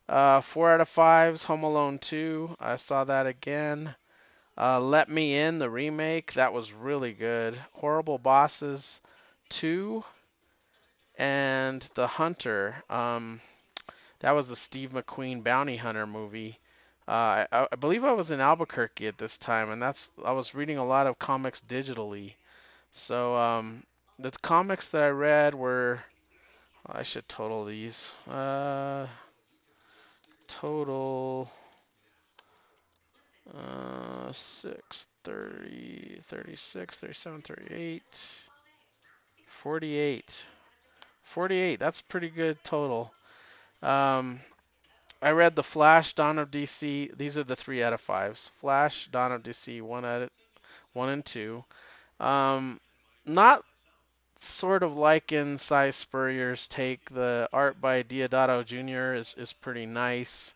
Uh, 0.08 0.40
four 0.40 0.72
out 0.72 0.80
of 0.80 0.88
fives. 0.88 1.44
Home 1.44 1.62
Alone 1.62 1.98
2. 1.98 2.56
I 2.58 2.76
saw 2.76 3.04
that 3.04 3.26
again. 3.26 3.94
Uh, 4.56 4.80
Let 4.80 5.08
Me 5.08 5.36
In, 5.36 5.58
the 5.60 5.70
remake. 5.70 6.32
That 6.32 6.52
was 6.52 6.72
really 6.72 7.12
good. 7.12 7.60
Horrible 7.74 8.18
Bosses 8.18 9.00
2. 9.48 10.04
And 11.18 11.82
The 11.94 12.06
Hunter. 12.06 12.82
Um, 12.88 13.40
that 14.20 14.32
was 14.32 14.48
the 14.48 14.56
Steve 14.56 14.90
McQueen 14.90 15.44
bounty 15.44 15.76
hunter 15.76 16.06
movie. 16.06 16.58
Uh, 17.06 17.46
I, 17.52 17.68
I 17.72 17.76
believe 17.76 18.04
I 18.04 18.12
was 18.12 18.30
in 18.30 18.40
Albuquerque 18.40 19.06
at 19.06 19.18
this 19.18 19.38
time, 19.38 19.70
and 19.70 19.80
that's 19.80 20.10
I 20.24 20.32
was 20.32 20.54
reading 20.54 20.78
a 20.78 20.84
lot 20.84 21.06
of 21.06 21.18
comics 21.18 21.60
digitally. 21.60 22.34
So 22.92 23.36
um, 23.36 23.84
the 24.18 24.30
comics 24.42 24.90
that 24.90 25.02
I 25.02 25.08
read 25.08 25.54
were 25.54 26.00
I 26.86 27.02
should 27.02 27.28
total 27.28 27.64
these. 27.64 28.12
Uh, 28.28 29.06
total 30.48 31.50
uh, 33.54 34.32
6, 34.32 35.08
30, 35.24 36.20
36, 36.24 36.96
37, 36.98 37.42
38, 37.42 38.47
48. 39.62 40.46
48, 41.24 41.80
that's 41.80 42.00
pretty 42.00 42.30
good 42.30 42.62
total. 42.64 43.12
Um, 43.82 44.40
I 45.20 45.30
read 45.30 45.56
The 45.56 45.64
Flash, 45.64 46.14
Dawn 46.14 46.38
of 46.38 46.50
DC. 46.50 47.16
These 47.16 47.36
are 47.36 47.44
the 47.44 47.56
three 47.56 47.82
out 47.82 47.92
of 47.92 48.00
fives. 48.00 48.52
Flash, 48.60 49.08
Dawn 49.10 49.32
of 49.32 49.42
DC, 49.42 49.82
one 49.82 50.04
out 50.04 50.22
of, 50.22 50.30
one 50.92 51.08
and 51.08 51.24
two. 51.24 51.64
Um, 52.20 52.80
not 53.26 53.64
sort 54.36 54.84
of 54.84 54.96
like 54.96 55.32
in 55.32 55.58
Si 55.58 55.90
Spurrier's 55.90 56.68
take. 56.68 57.10
The 57.10 57.48
art 57.52 57.80
by 57.80 58.04
Deodato 58.04 58.64
Jr. 58.64 59.14
is, 59.14 59.34
is 59.36 59.52
pretty 59.52 59.86
nice. 59.86 60.54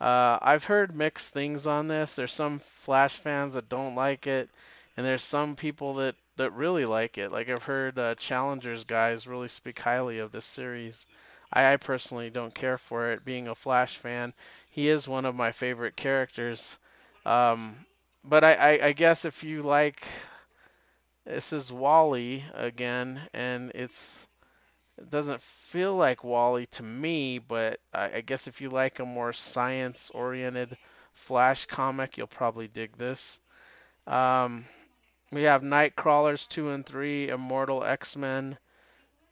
Uh, 0.00 0.38
I've 0.42 0.64
heard 0.64 0.94
mixed 0.94 1.32
things 1.32 1.68
on 1.68 1.86
this. 1.86 2.14
There's 2.16 2.32
some 2.32 2.58
Flash 2.58 3.16
fans 3.16 3.54
that 3.54 3.68
don't 3.68 3.94
like 3.94 4.26
it, 4.26 4.50
and 4.96 5.06
there's 5.06 5.22
some 5.22 5.54
people 5.54 5.94
that 5.94 6.16
that 6.36 6.52
really 6.52 6.84
like 6.84 7.18
it. 7.18 7.32
Like 7.32 7.48
I've 7.48 7.64
heard 7.64 7.98
uh, 7.98 8.14
Challengers 8.16 8.84
guys 8.84 9.26
really 9.26 9.48
speak 9.48 9.78
highly 9.78 10.18
of 10.18 10.32
this 10.32 10.44
series. 10.44 11.06
I, 11.52 11.72
I 11.72 11.76
personally 11.76 12.30
don't 12.30 12.54
care 12.54 12.78
for 12.78 13.12
it. 13.12 13.24
Being 13.24 13.48
a 13.48 13.54
Flash 13.54 13.98
fan, 13.98 14.32
he 14.70 14.88
is 14.88 15.06
one 15.08 15.24
of 15.24 15.34
my 15.34 15.52
favorite 15.52 15.96
characters. 15.96 16.78
Um, 17.24 17.76
but 18.24 18.44
I, 18.44 18.54
I, 18.54 18.86
I 18.86 18.92
guess 18.92 19.24
if 19.24 19.44
you 19.44 19.62
like, 19.62 20.04
this 21.24 21.52
is 21.52 21.72
Wally 21.72 22.44
again, 22.54 23.20
and 23.32 23.72
it's 23.74 24.28
it 24.98 25.10
doesn't 25.10 25.40
feel 25.40 25.96
like 25.96 26.24
Wally 26.24 26.66
to 26.66 26.82
me, 26.82 27.38
but 27.38 27.80
I, 27.92 28.16
I 28.16 28.20
guess 28.20 28.46
if 28.46 28.60
you 28.60 28.70
like 28.70 29.00
a 29.00 29.04
more 29.04 29.32
science-oriented 29.32 30.76
Flash 31.12 31.66
comic, 31.66 32.16
you'll 32.16 32.26
probably 32.26 32.68
dig 32.68 32.96
this. 32.96 33.40
Um, 34.06 34.64
we 35.34 35.42
have 35.42 35.62
Nightcrawlers 35.62 36.48
2 36.48 36.70
and 36.70 36.86
3, 36.86 37.28
Immortal 37.28 37.84
X-Men, 37.84 38.56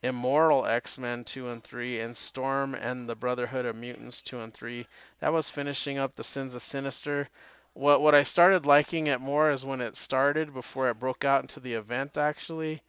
Immortal 0.03 0.67
X-Men 0.67 1.25
2 1.25 1.49
and 1.49 1.63
3, 1.63 2.01
and 2.01 2.17
Storm 2.17 2.75
and 2.75 3.09
the 3.09 3.15
Brotherhood 3.15 3.67
of 3.67 3.77
Mutants 3.77 4.21
2 4.23 4.41
and 4.41 4.53
3. 4.53 4.87
That 5.21 5.33
was 5.33 5.49
finishing 5.49 5.99
up 5.99 6.17
the 6.17 6.25
Sins 6.25 6.55
of 6.55 6.63
Sinister. 6.63 7.29
What 7.75 8.03
what 8.03 8.15
I 8.15 8.25
started 8.25 8.67
liking 8.67 9.07
it 9.07 9.21
more 9.21 9.51
is 9.51 9.65
when 9.65 9.81
it 9.81 9.97
started 9.97 10.53
before 10.53 10.91
it 10.91 10.99
broke 10.99 11.25
out 11.25 11.43
into 11.43 11.61
the 11.61 11.75
event 11.75 12.19
actually. 12.19 12.83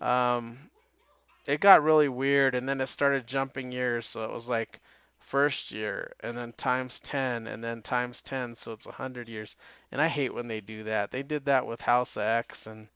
Um, 0.00 0.70
it 1.46 1.60
got 1.60 1.82
really 1.82 2.08
weird 2.08 2.54
and 2.54 2.68
then 2.68 2.80
it 2.80 2.86
started 2.86 3.26
jumping 3.26 3.72
years 3.72 4.06
so 4.06 4.24
it 4.24 4.30
was 4.30 4.48
like 4.48 4.80
first 5.22 5.70
year 5.70 6.12
and 6.20 6.36
then 6.36 6.52
times 6.52 7.00
10 7.00 7.46
and 7.46 7.62
then 7.62 7.82
times 7.82 8.20
10 8.22 8.54
so 8.54 8.72
it's 8.72 8.86
100 8.86 9.28
years. 9.28 9.56
And 9.90 10.00
i 10.00 10.08
hate 10.08 10.34
when 10.34 10.48
they 10.48 10.60
do 10.60 10.84
that. 10.84 11.10
They 11.10 11.22
did 11.22 11.46
that 11.46 11.66
with 11.66 11.80
house 11.80 12.16
x 12.16 12.66
and 12.66 12.88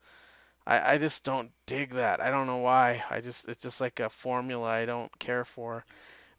i, 0.66 0.94
I 0.94 0.98
just 0.98 1.24
don't 1.24 1.50
dig 1.66 1.94
that. 1.94 2.20
I 2.20 2.30
don't 2.30 2.46
know 2.46 2.58
why. 2.58 3.04
I 3.10 3.20
just 3.20 3.48
it's 3.48 3.62
just 3.62 3.80
like 3.80 4.00
a 4.00 4.10
formula 4.10 4.68
i 4.68 4.84
don't 4.84 5.16
care 5.18 5.44
for. 5.44 5.84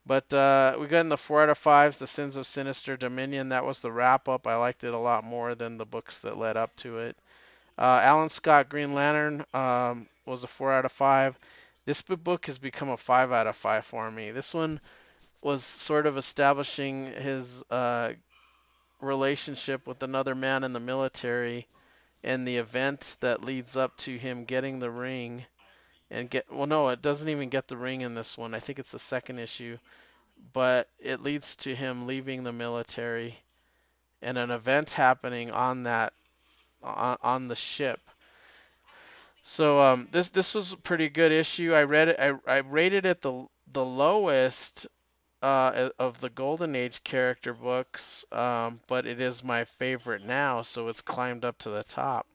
But 0.05 0.33
uh, 0.33 0.77
we 0.79 0.87
got 0.87 1.01
in 1.01 1.09
the 1.09 1.17
four 1.17 1.43
out 1.43 1.49
of 1.49 1.57
fives 1.57 1.97
the 1.97 2.07
sins 2.07 2.37
of 2.37 2.45
sinister 2.47 2.95
dominion. 2.95 3.49
That 3.49 3.65
was 3.65 3.81
the 3.81 3.91
wrap 3.91 4.29
up 4.29 4.47
i 4.47 4.55
liked 4.55 4.83
it 4.83 4.93
a 4.93 4.99
lot 4.99 5.23
more 5.23 5.55
than 5.55 5.77
the 5.77 5.85
books 5.85 6.19
that 6.19 6.37
led 6.37 6.57
up 6.57 6.75
to 6.77 6.99
it. 6.99 7.17
Uh, 7.77 8.01
alan 8.03 8.29
scott 8.29 8.69
green 8.69 8.93
lantern 8.93 9.45
um, 9.53 10.07
was 10.25 10.43
a 10.43 10.47
four 10.47 10.73
out 10.73 10.85
of 10.85 10.91
five. 10.91 11.37
This 11.87 12.01
book 12.01 12.47
has 12.47 12.59
become 12.59 12.89
a 12.89 12.97
five 12.97 13.31
out 13.31 13.47
of 13.47 13.55
five 13.55 13.85
for 13.85 14.11
me. 14.11 14.31
This 14.31 14.53
one 14.53 14.81
was 15.47 15.63
sort 15.63 16.05
of 16.05 16.17
establishing 16.17 17.05
his 17.05 17.63
uh, 17.71 18.11
relationship 18.99 19.87
with 19.87 20.03
another 20.03 20.35
man 20.35 20.65
in 20.65 20.73
the 20.73 20.79
military 20.81 21.65
and 22.21 22.45
the 22.45 22.57
event 22.57 23.15
that 23.21 23.45
leads 23.45 23.77
up 23.77 23.95
to 23.95 24.17
him 24.17 24.43
getting 24.43 24.79
the 24.79 24.91
ring 24.91 25.45
and 26.11 26.29
get 26.29 26.51
well 26.51 26.67
no 26.67 26.89
it 26.89 27.01
doesn't 27.01 27.29
even 27.29 27.47
get 27.47 27.65
the 27.69 27.77
ring 27.77 28.01
in 28.01 28.13
this 28.13 28.37
one 28.37 28.53
i 28.53 28.59
think 28.59 28.77
it's 28.77 28.91
the 28.91 28.99
second 28.99 29.39
issue 29.39 29.77
but 30.51 30.89
it 30.99 31.21
leads 31.21 31.55
to 31.55 31.73
him 31.73 32.05
leaving 32.05 32.43
the 32.43 32.51
military 32.51 33.39
and 34.21 34.37
an 34.37 34.51
event 34.51 34.91
happening 34.91 35.49
on 35.49 35.83
that 35.83 36.11
on, 36.83 37.17
on 37.23 37.47
the 37.47 37.55
ship 37.55 38.01
so 39.43 39.81
um, 39.81 40.09
this 40.11 40.27
this 40.31 40.53
was 40.53 40.73
a 40.73 40.77
pretty 40.77 41.07
good 41.07 41.31
issue. 41.31 41.73
I 41.73 41.83
read 41.83 42.09
it. 42.09 42.19
I, 42.19 42.33
I 42.45 42.57
rated 42.57 43.05
it 43.05 43.21
the 43.21 43.47
the 43.71 43.85
lowest 43.85 44.87
uh, 45.41 45.89
of 45.99 46.19
the 46.19 46.29
Golden 46.29 46.75
Age 46.75 47.03
character 47.03 47.53
books, 47.53 48.25
um, 48.31 48.79
but 48.87 49.05
it 49.05 49.21
is 49.21 49.43
my 49.43 49.65
favorite 49.65 50.23
now, 50.23 50.61
so 50.61 50.87
it's 50.87 51.01
climbed 51.01 51.45
up 51.45 51.57
to 51.59 51.69
the 51.69 51.83
top. 51.83 52.25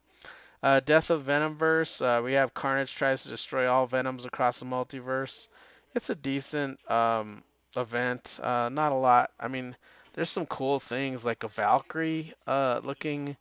Uh, 0.62 0.80
Death 0.80 1.10
of 1.10 1.24
Venomverse. 1.24 2.00
Uh, 2.00 2.22
we 2.22 2.34
have 2.34 2.54
Carnage 2.54 2.94
tries 2.94 3.24
to 3.24 3.28
destroy 3.28 3.68
all 3.68 3.86
Venoms 3.86 4.24
across 4.24 4.60
the 4.60 4.66
multiverse. 4.66 5.48
It's 5.94 6.10
a 6.10 6.14
decent 6.14 6.78
um, 6.88 7.42
event. 7.76 8.38
Uh, 8.40 8.68
not 8.68 8.92
a 8.92 8.96
lot. 8.96 9.32
I 9.40 9.48
mean, 9.48 9.74
there's 10.12 10.30
some 10.30 10.46
cool 10.46 10.78
things 10.78 11.24
like 11.24 11.42
a 11.42 11.48
Valkyrie 11.48 12.32
uh, 12.46 12.80
looking 12.84 13.36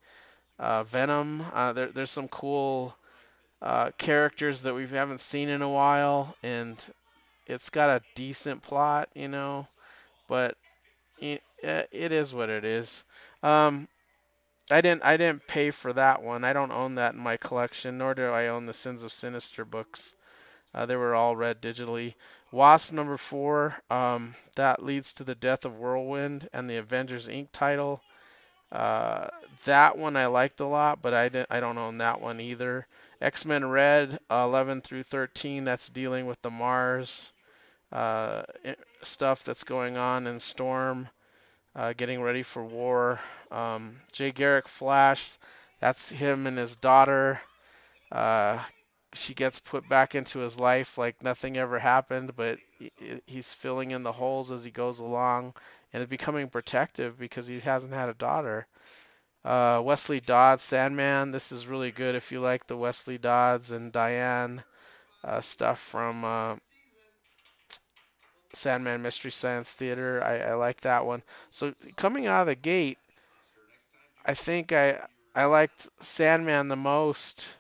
uh, 0.58 0.84
Venom. 0.84 1.46
There, 1.76 1.88
there's 1.88 2.10
some 2.10 2.28
cool 2.30 2.96
characters 4.00 4.64
that 4.64 4.74
we 4.74 4.88
haven't 4.88 5.20
seen 5.20 5.50
in 5.50 5.62
a 5.62 5.70
while, 5.70 6.36
and 6.42 6.84
it's 7.48 7.70
got 7.70 7.90
a 7.90 8.04
decent 8.16 8.64
plot, 8.64 9.10
you 9.16 9.28
know, 9.28 9.68
but 10.28 10.58
it, 11.20 11.44
it 11.92 12.12
is 12.12 12.34
what 12.34 12.50
it 12.50 12.66
is. 12.66 13.04
Um, 13.44 13.88
I 14.72 14.82
didn't 14.82 15.04
I 15.04 15.18
didn't 15.18 15.48
pay 15.48 15.72
for 15.72 15.94
that 15.94 16.22
one. 16.24 16.44
I 16.44 16.54
don't 16.54 16.72
own 16.72 16.96
that 16.96 17.14
in 17.14 17.20
my 17.20 17.38
collection, 17.38 17.98
nor 17.98 18.14
do 18.16 18.26
I 18.32 18.48
own 18.48 18.66
the 18.66 18.74
Sins 18.74 19.04
of 19.04 19.12
Sinister 19.12 19.66
books. 19.66 20.14
Uh, 20.74 20.86
they 20.86 20.96
were 20.96 21.16
all 21.16 21.36
read 21.36 21.62
digitally. 21.62 22.16
Wasp 22.52 22.92
number 22.92 23.18
four, 23.18 23.76
um, 23.90 24.36
that 24.56 24.84
leads 24.84 25.14
to 25.16 25.24
the 25.24 25.36
death 25.36 25.66
of 25.66 25.78
Whirlwind 25.78 26.50
and 26.54 26.70
the 26.70 26.78
Avengers 26.78 27.28
Inc. 27.28 27.50
title. 27.54 28.02
Uh, 28.72 29.28
that 29.66 29.98
one 29.98 30.16
I 30.18 30.28
liked 30.28 30.60
a 30.62 30.66
lot, 30.66 31.02
but 31.02 31.14
I 31.14 31.30
I 31.50 31.60
don't 31.60 31.78
own 31.78 31.98
that 32.00 32.22
one 32.22 32.40
either. 32.42 32.88
X-Men 33.22 33.70
Red 33.70 34.20
11 34.32 34.82
through 34.82 35.04
13. 35.04 35.64
That's 35.64 35.90
dealing 35.90 36.26
with 36.28 36.42
the 36.42 36.50
Mars 36.52 37.34
uh, 37.92 38.44
stuff 39.04 39.44
that's 39.44 39.64
going 39.64 39.98
on 39.98 40.28
in 40.28 40.40
Storm, 40.40 41.10
uh, 41.76 41.94
getting 41.94 42.22
ready 42.22 42.44
for 42.44 42.64
war. 42.64 43.20
Um, 43.52 43.98
Jay 44.14 44.32
Garrick 44.32 44.68
Flash. 44.68 45.38
That's 45.82 46.10
him 46.10 46.48
and 46.48 46.58
his 46.58 46.76
daughter. 46.78 47.42
Uh, 48.12 48.60
she 49.14 49.34
gets 49.34 49.60
put 49.60 49.88
back 49.90 50.16
into 50.16 50.40
his 50.40 50.60
life 50.60 50.98
like 50.98 51.24
nothing 51.24 51.58
ever 51.58 51.80
happened, 51.80 52.36
but 52.36 52.60
he's 53.26 53.54
filling 53.54 53.92
in 53.92 54.04
the 54.04 54.12
holes 54.12 54.52
as 54.52 54.64
he 54.64 54.72
goes 54.72 55.00
along 55.00 55.54
and 55.94 56.04
is 56.04 56.10
becoming 56.10 56.50
protective 56.50 57.18
because 57.20 57.48
he 57.48 57.60
hasn't 57.60 57.94
had 57.94 58.10
a 58.10 58.14
daughter. 58.14 58.68
Uh, 59.46 59.82
Wesley 59.84 60.20
Dodds, 60.20 60.64
Sandman. 60.64 61.32
This 61.32 61.52
is 61.52 61.68
really 61.68 61.92
good 61.92 62.16
if 62.16 62.32
you 62.32 62.42
like 62.42 62.68
the 62.68 62.78
Wesley 62.78 63.18
Dodds 63.18 63.72
and 63.72 63.92
Diane 63.92 64.64
uh, 65.24 65.42
stuff 65.42 65.80
from 65.80 66.24
uh, 66.26 66.56
Sandman 68.54 69.02
Mystery 69.02 69.30
Science 69.32 69.74
Theater. 69.74 70.24
I, 70.24 70.40
I 70.40 70.54
like 70.54 70.80
that 70.82 71.06
one. 71.06 71.22
So 71.50 71.74
coming 71.98 72.28
out 72.28 72.42
of 72.42 72.48
the 72.48 72.56
gate, 72.56 72.98
I 74.26 74.34
think 74.34 74.72
I 74.72 75.08
I 75.36 75.46
liked 75.46 75.88
Sandman 76.04 76.70
the 76.70 76.76
most, 76.76 77.56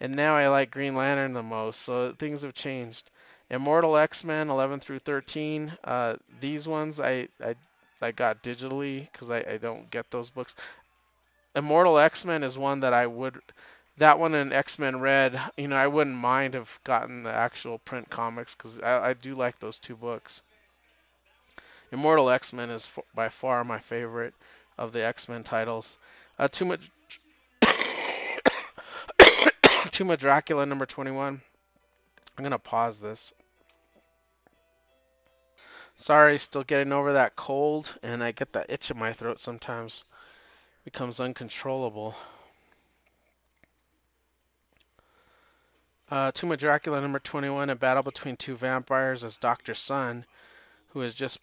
and 0.00 0.16
now 0.16 0.36
I 0.36 0.48
like 0.48 0.70
Green 0.70 0.94
Lantern 0.96 1.34
the 1.34 1.42
most. 1.42 1.82
So 1.82 2.14
things 2.14 2.42
have 2.42 2.54
changed. 2.54 3.10
Immortal 3.50 3.96
X-Men 3.96 4.50
11 4.50 4.80
through 4.80 4.98
13. 4.98 5.72
Uh, 5.84 6.16
these 6.40 6.68
ones 6.68 7.00
I 7.00 7.28
I 7.42 7.54
I 8.00 8.12
got 8.12 8.42
digitally 8.42 9.10
because 9.10 9.30
I, 9.30 9.38
I 9.38 9.56
don't 9.56 9.90
get 9.90 10.10
those 10.10 10.30
books. 10.30 10.54
Immortal 11.54 11.98
X 11.98 12.24
Men 12.24 12.44
is 12.44 12.58
one 12.58 12.80
that 12.80 12.92
I 12.92 13.06
would. 13.06 13.40
That 13.96 14.18
one 14.18 14.34
and 14.34 14.52
X 14.52 14.78
Men 14.78 15.00
Red, 15.00 15.40
you 15.56 15.66
know, 15.66 15.76
I 15.76 15.88
wouldn't 15.88 16.16
mind 16.16 16.54
have 16.54 16.78
gotten 16.84 17.24
the 17.24 17.32
actual 17.32 17.78
print 17.78 18.08
comics 18.10 18.54
because 18.54 18.78
I, 18.80 19.08
I 19.08 19.12
do 19.14 19.34
like 19.34 19.58
those 19.58 19.80
two 19.80 19.96
books. 19.96 20.42
Immortal 21.90 22.30
X 22.30 22.52
Men 22.52 22.70
is 22.70 22.88
f- 22.96 23.04
by 23.14 23.28
far 23.28 23.64
my 23.64 23.78
favorite 23.78 24.34
of 24.76 24.92
the 24.92 25.04
X 25.04 25.28
Men 25.28 25.42
titles. 25.42 25.98
Uh, 26.38 26.48
too 26.48 26.66
much. 26.66 26.90
Tomb 29.90 30.10
of 30.10 30.20
Dracula 30.20 30.64
number 30.64 30.86
21. 30.86 31.40
I'm 32.38 32.44
gonna 32.44 32.58
pause 32.60 33.00
this. 33.00 33.34
Sorry, 35.96 36.38
still 36.38 36.62
getting 36.62 36.92
over 36.92 37.14
that 37.14 37.34
cold, 37.34 37.98
and 38.04 38.22
I 38.22 38.30
get 38.30 38.52
that 38.52 38.70
itch 38.70 38.92
in 38.92 38.98
my 38.98 39.12
throat 39.12 39.40
sometimes 39.40 40.04
becomes 40.84 41.18
uncontrollable. 41.18 42.14
Uh, 46.08 46.30
Tomb 46.30 46.52
of 46.52 46.60
Dracula 46.60 47.00
number 47.00 47.18
21, 47.18 47.70
a 47.70 47.74
battle 47.74 48.04
between 48.04 48.36
two 48.36 48.56
vampires 48.56 49.24
as 49.24 49.36
Dr. 49.38 49.74
Sun, 49.74 50.24
who 50.90 51.02
is 51.02 51.16
just 51.16 51.40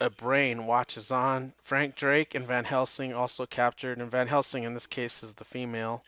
a 0.00 0.10
brain, 0.10 0.66
watches 0.66 1.12
on. 1.12 1.52
Frank 1.62 1.94
Drake 1.94 2.34
and 2.34 2.48
Van 2.48 2.64
Helsing 2.64 3.14
also 3.14 3.46
captured, 3.46 3.98
and 3.98 4.10
Van 4.10 4.26
Helsing 4.26 4.64
in 4.64 4.74
this 4.74 4.88
case 4.88 5.22
is 5.22 5.36
the 5.36 5.44
female. 5.44 6.02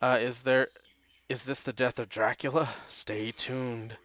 Uh, 0.00 0.18
is 0.20 0.40
there? 0.40 0.68
Is 1.32 1.44
this 1.44 1.60
the 1.60 1.72
death 1.72 1.98
of 1.98 2.10
Dracula? 2.10 2.68
Stay 2.88 3.32
tuned. 3.32 3.96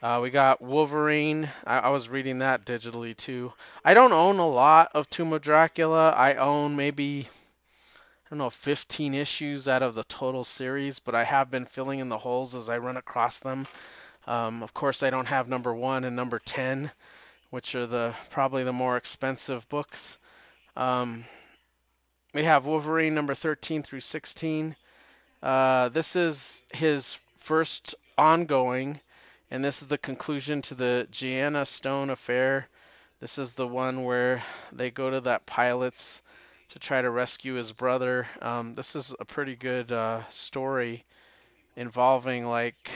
Uh, 0.00 0.20
we 0.22 0.30
got 0.30 0.62
Wolverine. 0.62 1.50
I, 1.66 1.78
I, 1.78 1.88
was 1.88 2.08
reading 2.08 2.38
that 2.38 2.64
digitally 2.64 3.16
too. 3.16 3.52
I 3.84 3.94
don't 3.94 4.12
own 4.12 4.38
a 4.38 4.46
lot 4.46 4.92
of 4.94 5.10
Tomb 5.10 5.32
of 5.32 5.42
Dracula. 5.42 6.10
I 6.10 6.36
own 6.36 6.76
maybe 6.76 7.26
I 7.26 8.28
don't 8.30 8.38
know 8.38 8.48
15 8.48 9.12
issues 9.12 9.66
out 9.66 9.82
of 9.82 9.96
the 9.96 10.04
total 10.04 10.44
series, 10.44 11.00
but 11.00 11.16
I 11.16 11.24
have 11.24 11.50
been 11.50 11.66
filling 11.66 11.98
in 11.98 12.08
the 12.08 12.16
holes 12.16 12.54
as 12.54 12.68
I 12.68 12.78
run 12.78 12.96
across 12.96 13.40
them. 13.40 13.66
Um, 14.28 14.62
of 14.62 14.72
course, 14.72 15.02
I 15.02 15.10
don't 15.10 15.26
have 15.26 15.48
number 15.48 15.74
one 15.74 16.04
and 16.04 16.14
number 16.14 16.38
10, 16.38 16.92
which 17.50 17.74
are 17.74 17.88
the 17.88 18.14
probably 18.30 18.62
the 18.62 18.72
more 18.72 18.96
expensive 18.96 19.68
books. 19.68 20.16
Um, 20.76 21.24
we 22.32 22.44
have 22.44 22.66
Wolverine 22.66 23.16
number 23.16 23.34
13 23.34 23.82
through 23.82 23.98
16. 23.98 24.76
Uh, 25.42 25.88
this 25.88 26.14
is 26.14 26.64
his 26.72 27.18
first 27.38 27.96
ongoing, 28.16 29.00
and 29.50 29.64
this 29.64 29.82
is 29.82 29.88
the 29.88 29.98
conclusion 29.98 30.62
to 30.62 30.74
the 30.74 31.08
Gehenna 31.10 31.66
Stone 31.66 32.10
affair. 32.10 32.68
This 33.18 33.38
is 33.38 33.54
the 33.54 33.66
one 33.66 34.04
where 34.04 34.42
they 34.70 34.90
go 34.90 35.10
to 35.10 35.20
that 35.22 35.46
pilot's 35.46 36.22
to 36.68 36.78
try 36.78 37.02
to 37.02 37.10
rescue 37.10 37.54
his 37.54 37.72
brother. 37.72 38.26
Um, 38.40 38.74
this 38.74 38.96
is 38.96 39.14
a 39.20 39.24
pretty 39.24 39.56
good 39.56 39.92
uh, 39.92 40.22
story 40.30 41.04
involving 41.76 42.46
like 42.46 42.90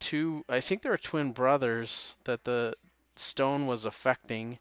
two, 0.00 0.44
I 0.48 0.60
think 0.60 0.82
there 0.82 0.92
are 0.92 0.98
twin 0.98 1.32
brothers 1.32 2.16
that 2.24 2.44
the 2.44 2.74
stone 3.16 3.66
was 3.66 3.84
affecting, 3.84 4.58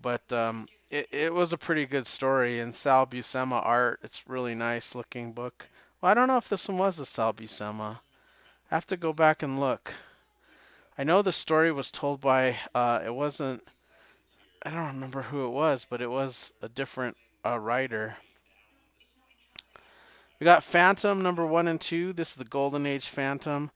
but 0.00 0.32
um, 0.32 0.68
it, 0.90 1.08
it 1.10 1.34
was 1.34 1.52
a 1.52 1.58
pretty 1.58 1.86
good 1.86 2.06
story. 2.06 2.60
And 2.60 2.74
Sal 2.74 3.06
Buscema 3.06 3.60
art, 3.64 4.00
it's 4.02 4.28
really 4.28 4.54
nice 4.54 4.94
looking 4.94 5.32
book. 5.32 5.66
Well, 6.00 6.10
I 6.10 6.14
don't 6.14 6.28
know 6.28 6.36
if 6.36 6.48
this 6.48 6.68
one 6.68 6.76
was 6.78 6.98
a 6.98 7.06
Sal 7.06 7.32
Buscema. 7.32 7.98
I 8.70 8.74
have 8.74 8.86
to 8.88 8.98
go 8.98 9.12
back 9.14 9.42
and 9.42 9.58
look. 9.58 9.92
I 10.98 11.04
know 11.04 11.22
the 11.22 11.32
story 11.32 11.72
was 11.72 11.90
told 11.90 12.20
by, 12.20 12.56
uh, 12.74 13.00
it 13.04 13.14
wasn't, 13.14 13.66
I 14.62 14.70
don't 14.70 14.94
remember 14.94 15.22
who 15.22 15.46
it 15.46 15.50
was, 15.50 15.86
but 15.88 16.02
it 16.02 16.10
was 16.10 16.52
a 16.60 16.68
different 16.68 17.16
uh, 17.46 17.58
writer. 17.58 18.14
We 20.38 20.44
got 20.44 20.64
Phantom 20.64 21.22
number 21.22 21.46
one 21.46 21.66
and 21.66 21.80
two. 21.80 22.12
This 22.12 22.32
is 22.32 22.36
the 22.36 22.44
Golden 22.44 22.84
Age 22.84 23.08
Phantom. 23.08 23.70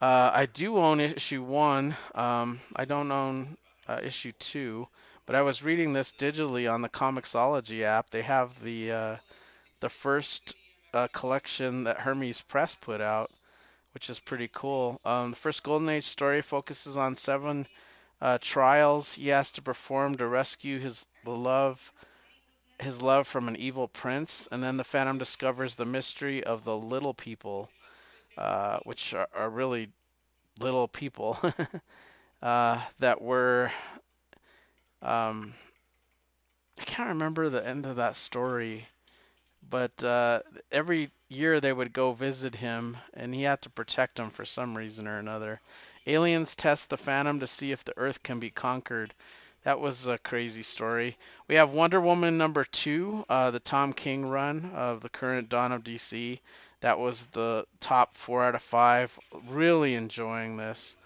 Uh, 0.00 0.30
I 0.32 0.46
do 0.46 0.76
own 0.76 1.00
issue 1.00 1.42
one. 1.42 1.96
Um, 2.14 2.60
I 2.76 2.84
don't 2.84 3.10
own 3.10 3.56
uh, 3.88 4.00
issue 4.04 4.30
two, 4.38 4.86
but 5.24 5.34
I 5.34 5.42
was 5.42 5.64
reading 5.64 5.92
this 5.92 6.12
digitally 6.12 6.72
on 6.72 6.82
the 6.82 6.88
Comixology 6.88 7.82
app. 7.82 8.10
They 8.10 8.22
have 8.22 8.56
the 8.60 8.92
uh, 8.92 9.16
the 9.80 9.88
first 9.88 10.54
uh, 10.96 11.08
collection 11.08 11.84
that 11.84 12.00
Hermes 12.00 12.40
Press 12.40 12.74
put 12.74 13.00
out, 13.00 13.30
which 13.94 14.10
is 14.10 14.18
pretty 14.18 14.48
cool. 14.52 15.00
Um, 15.04 15.30
the 15.30 15.36
first 15.36 15.62
Golden 15.62 15.88
Age 15.88 16.06
story 16.06 16.42
focuses 16.42 16.96
on 16.96 17.14
seven 17.14 17.66
uh, 18.20 18.38
trials 18.40 19.12
he 19.12 19.28
has 19.28 19.52
to 19.52 19.62
perform 19.62 20.16
to 20.16 20.26
rescue 20.26 20.78
his 20.78 21.06
love 21.24 21.92
his 22.78 23.00
love 23.00 23.26
from 23.26 23.48
an 23.48 23.56
evil 23.56 23.88
prince, 23.88 24.48
and 24.52 24.62
then 24.62 24.76
the 24.76 24.84
Phantom 24.84 25.16
discovers 25.16 25.76
the 25.76 25.86
mystery 25.86 26.44
of 26.44 26.64
the 26.64 26.76
little 26.76 27.14
people 27.14 27.70
uh, 28.36 28.78
which 28.84 29.14
are, 29.14 29.28
are, 29.34 29.48
really 29.48 29.88
little 30.60 30.88
people 30.88 31.38
uh, 32.42 32.82
that 32.98 33.22
were. 33.22 33.70
Um, 35.00 35.54
I 36.78 36.84
can't 36.84 37.08
remember 37.08 37.48
the 37.48 37.66
end 37.66 37.86
of 37.86 37.96
that 37.96 38.16
story, 38.16 38.86
but 39.70 40.02
uh, 40.04 40.40
every 40.70 41.10
year 41.28 41.60
they 41.60 41.72
would 41.72 41.92
go 41.92 42.12
visit 42.12 42.54
him, 42.54 42.96
and 43.14 43.34
he 43.34 43.42
had 43.42 43.60
to 43.62 43.70
protect 43.70 44.16
them 44.16 44.30
for 44.30 44.44
some 44.44 44.76
reason 44.76 45.06
or 45.06 45.18
another. 45.18 45.60
Aliens 46.06 46.54
test 46.54 46.90
the 46.90 46.96
Phantom 46.96 47.40
to 47.40 47.46
see 47.46 47.72
if 47.72 47.84
the 47.84 47.96
Earth 47.96 48.22
can 48.22 48.38
be 48.38 48.50
conquered. 48.50 49.12
That 49.64 49.80
was 49.80 50.06
a 50.06 50.18
crazy 50.18 50.62
story. 50.62 51.18
We 51.48 51.56
have 51.56 51.70
Wonder 51.70 52.00
Woman 52.00 52.38
number 52.38 52.62
two, 52.62 53.24
uh, 53.28 53.50
the 53.50 53.58
Tom 53.58 53.92
King 53.92 54.24
run 54.26 54.70
of 54.72 55.00
the 55.00 55.08
current 55.08 55.48
Dawn 55.48 55.72
of 55.72 55.82
DC. 55.82 56.38
That 56.80 57.00
was 57.00 57.26
the 57.26 57.66
top 57.80 58.16
four 58.16 58.44
out 58.44 58.54
of 58.54 58.62
five. 58.62 59.18
Really 59.48 59.96
enjoying 59.96 60.56
this, 60.56 60.96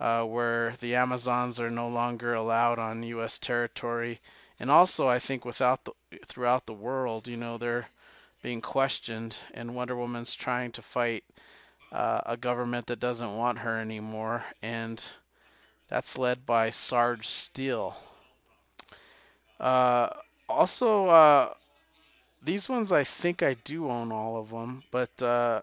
uh, 0.00 0.24
where 0.24 0.74
the 0.80 0.94
Amazons 0.94 1.60
are 1.60 1.68
no 1.68 1.88
longer 1.88 2.32
allowed 2.32 2.78
on 2.78 3.02
U.S. 3.02 3.38
territory, 3.38 4.20
and 4.58 4.70
also 4.70 5.08
I 5.08 5.18
think 5.18 5.44
without 5.44 5.84
the 5.84 5.92
throughout 6.26 6.66
the 6.66 6.72
world, 6.72 7.28
you 7.28 7.36
know, 7.36 7.58
they're 7.58 7.86
being 8.42 8.60
questioned, 8.60 9.36
and 9.54 9.74
Wonder 9.74 9.96
Woman's 9.96 10.34
trying 10.34 10.72
to 10.72 10.82
fight 10.82 11.24
uh, 11.92 12.20
a 12.26 12.36
government 12.36 12.86
that 12.86 13.00
doesn't 13.00 13.36
want 13.36 13.58
her 13.58 13.78
anymore, 13.78 14.44
and 14.62 15.02
that's 15.88 16.18
led 16.18 16.46
by 16.46 16.70
Sarge 16.70 17.26
Steele. 17.26 17.96
Uh, 19.58 20.10
also, 20.48 21.06
uh, 21.06 21.54
these 22.42 22.68
ones 22.68 22.92
I 22.92 23.04
think 23.04 23.42
I 23.42 23.54
do 23.54 23.88
own 23.88 24.12
all 24.12 24.36
of 24.36 24.50
them, 24.50 24.82
but 24.90 25.22
uh, 25.22 25.62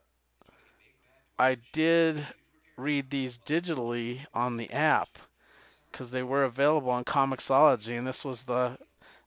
I 1.38 1.58
did 1.72 2.26
read 2.78 3.10
these 3.10 3.40
digitally 3.40 4.26
on 4.34 4.58
the 4.58 4.72
app 4.72 5.10
because 5.94 6.12
they 6.12 6.24
were 6.24 6.44
available 6.44 6.90
on 6.90 7.06
Comixology, 7.06 7.98
and 7.98 8.06
this 8.06 8.26
was 8.26 8.44
the 8.44 8.78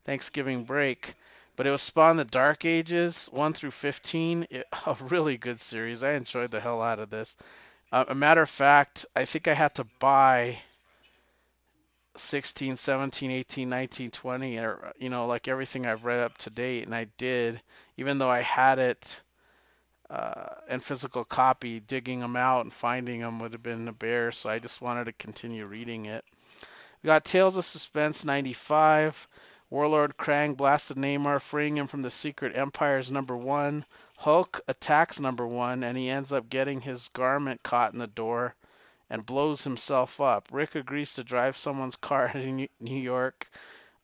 Thanksgiving 0.04 0.64
break. 0.64 1.14
But 1.54 1.66
it 1.66 1.70
was 1.70 1.80
Spawn 1.80 2.18
the 2.18 2.24
Dark 2.24 2.66
Ages 2.66 3.30
1 3.32 3.54
through 3.54 3.70
15. 3.70 4.48
It, 4.50 4.66
a 4.86 4.96
really 5.00 5.38
good 5.38 5.58
series. 5.60 6.02
I 6.02 6.12
enjoyed 6.12 6.50
the 6.50 6.60
hell 6.60 6.82
out 6.82 6.98
of 6.98 7.08
this. 7.08 7.36
Uh, 7.92 8.04
a 8.08 8.14
matter 8.14 8.42
of 8.42 8.50
fact, 8.50 9.06
I 9.14 9.24
think 9.24 9.48
I 9.48 9.54
had 9.54 9.76
to 9.76 9.84
buy 10.00 10.58
16, 12.16 12.76
17, 12.76 13.30
18, 13.30 13.68
19, 13.68 14.10
20, 14.10 14.58
or 14.58 14.92
you 14.98 15.08
know, 15.08 15.26
like 15.26 15.48
everything 15.48 15.86
I've 15.86 16.04
read 16.04 16.20
up 16.20 16.36
to 16.38 16.50
date, 16.50 16.84
and 16.84 16.94
I 16.94 17.04
did, 17.16 17.62
even 17.96 18.18
though 18.18 18.30
I 18.30 18.42
had 18.42 18.78
it 18.78 19.22
uh, 20.10 20.46
in 20.68 20.80
physical 20.80 21.24
copy, 21.24 21.80
digging 21.80 22.20
them 22.20 22.36
out 22.36 22.64
and 22.64 22.72
finding 22.72 23.20
them 23.20 23.38
would 23.38 23.52
have 23.52 23.62
been 23.62 23.88
a 23.88 23.92
bear. 23.92 24.32
So 24.32 24.50
I 24.50 24.58
just 24.58 24.82
wanted 24.82 25.04
to 25.06 25.12
continue 25.12 25.64
reading 25.66 26.06
it. 26.06 26.24
We 27.06 27.08
got 27.08 27.24
Tales 27.24 27.56
of 27.56 27.64
Suspense 27.64 28.24
95. 28.24 29.28
Warlord 29.70 30.16
Krang 30.16 30.56
blasted 30.56 30.96
Namor, 30.96 31.40
freeing 31.40 31.76
him 31.76 31.86
from 31.86 32.02
the 32.02 32.10
Secret 32.10 32.56
Empire's 32.56 33.12
number 33.12 33.36
one. 33.36 33.84
Hulk 34.16 34.60
attacks 34.66 35.20
number 35.20 35.46
one, 35.46 35.84
and 35.84 35.96
he 35.96 36.10
ends 36.10 36.32
up 36.32 36.50
getting 36.50 36.80
his 36.80 37.06
garment 37.06 37.62
caught 37.62 37.92
in 37.92 38.00
the 38.00 38.08
door 38.08 38.56
and 39.08 39.24
blows 39.24 39.62
himself 39.62 40.20
up. 40.20 40.48
Rick 40.50 40.74
agrees 40.74 41.14
to 41.14 41.22
drive 41.22 41.56
someone's 41.56 41.94
car 41.94 42.28
to 42.32 42.68
New 42.80 43.00
York, 43.00 43.48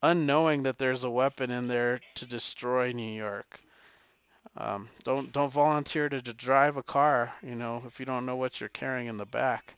unknowing 0.00 0.62
that 0.62 0.78
there's 0.78 1.02
a 1.02 1.10
weapon 1.10 1.50
in 1.50 1.66
there 1.66 1.98
to 2.14 2.24
destroy 2.24 2.92
New 2.92 3.12
York. 3.12 3.58
Um, 4.56 4.88
don't 5.02 5.32
don't 5.32 5.52
volunteer 5.52 6.08
to, 6.08 6.22
to, 6.22 6.32
drive 6.32 6.76
a 6.76 6.84
car, 6.84 7.32
you 7.42 7.56
know, 7.56 7.82
if 7.84 7.98
you 7.98 8.06
don't 8.06 8.26
know 8.26 8.36
what 8.36 8.60
you're 8.60 8.68
carrying 8.68 9.08
in 9.08 9.16
the 9.16 9.26
back. 9.26 9.74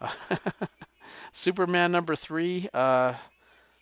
Superman 1.32 1.92
number 1.92 2.16
three. 2.16 2.68
Uh, 2.72 3.14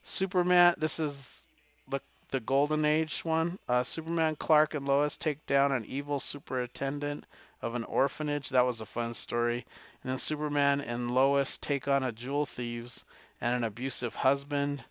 Superman. 0.02 0.74
This 0.78 0.98
is 0.98 1.46
the 1.88 2.00
the 2.30 2.40
Golden 2.40 2.84
Age 2.84 3.24
one. 3.24 3.58
Uh, 3.68 3.82
Superman, 3.82 4.36
Clark, 4.36 4.74
and 4.74 4.86
Lois 4.86 5.16
take 5.16 5.44
down 5.46 5.72
an 5.72 5.84
evil 5.84 6.20
superintendent 6.20 7.24
of 7.60 7.74
an 7.74 7.84
orphanage. 7.84 8.50
That 8.50 8.66
was 8.66 8.80
a 8.80 8.86
fun 8.86 9.14
story. 9.14 9.66
And 10.02 10.10
then 10.10 10.18
Superman 10.18 10.80
and 10.80 11.10
Lois 11.10 11.58
take 11.58 11.88
on 11.88 12.02
a 12.02 12.12
jewel 12.12 12.46
thieves 12.46 13.04
and 13.40 13.54
an 13.54 13.64
abusive 13.64 14.14
husband. 14.14 14.84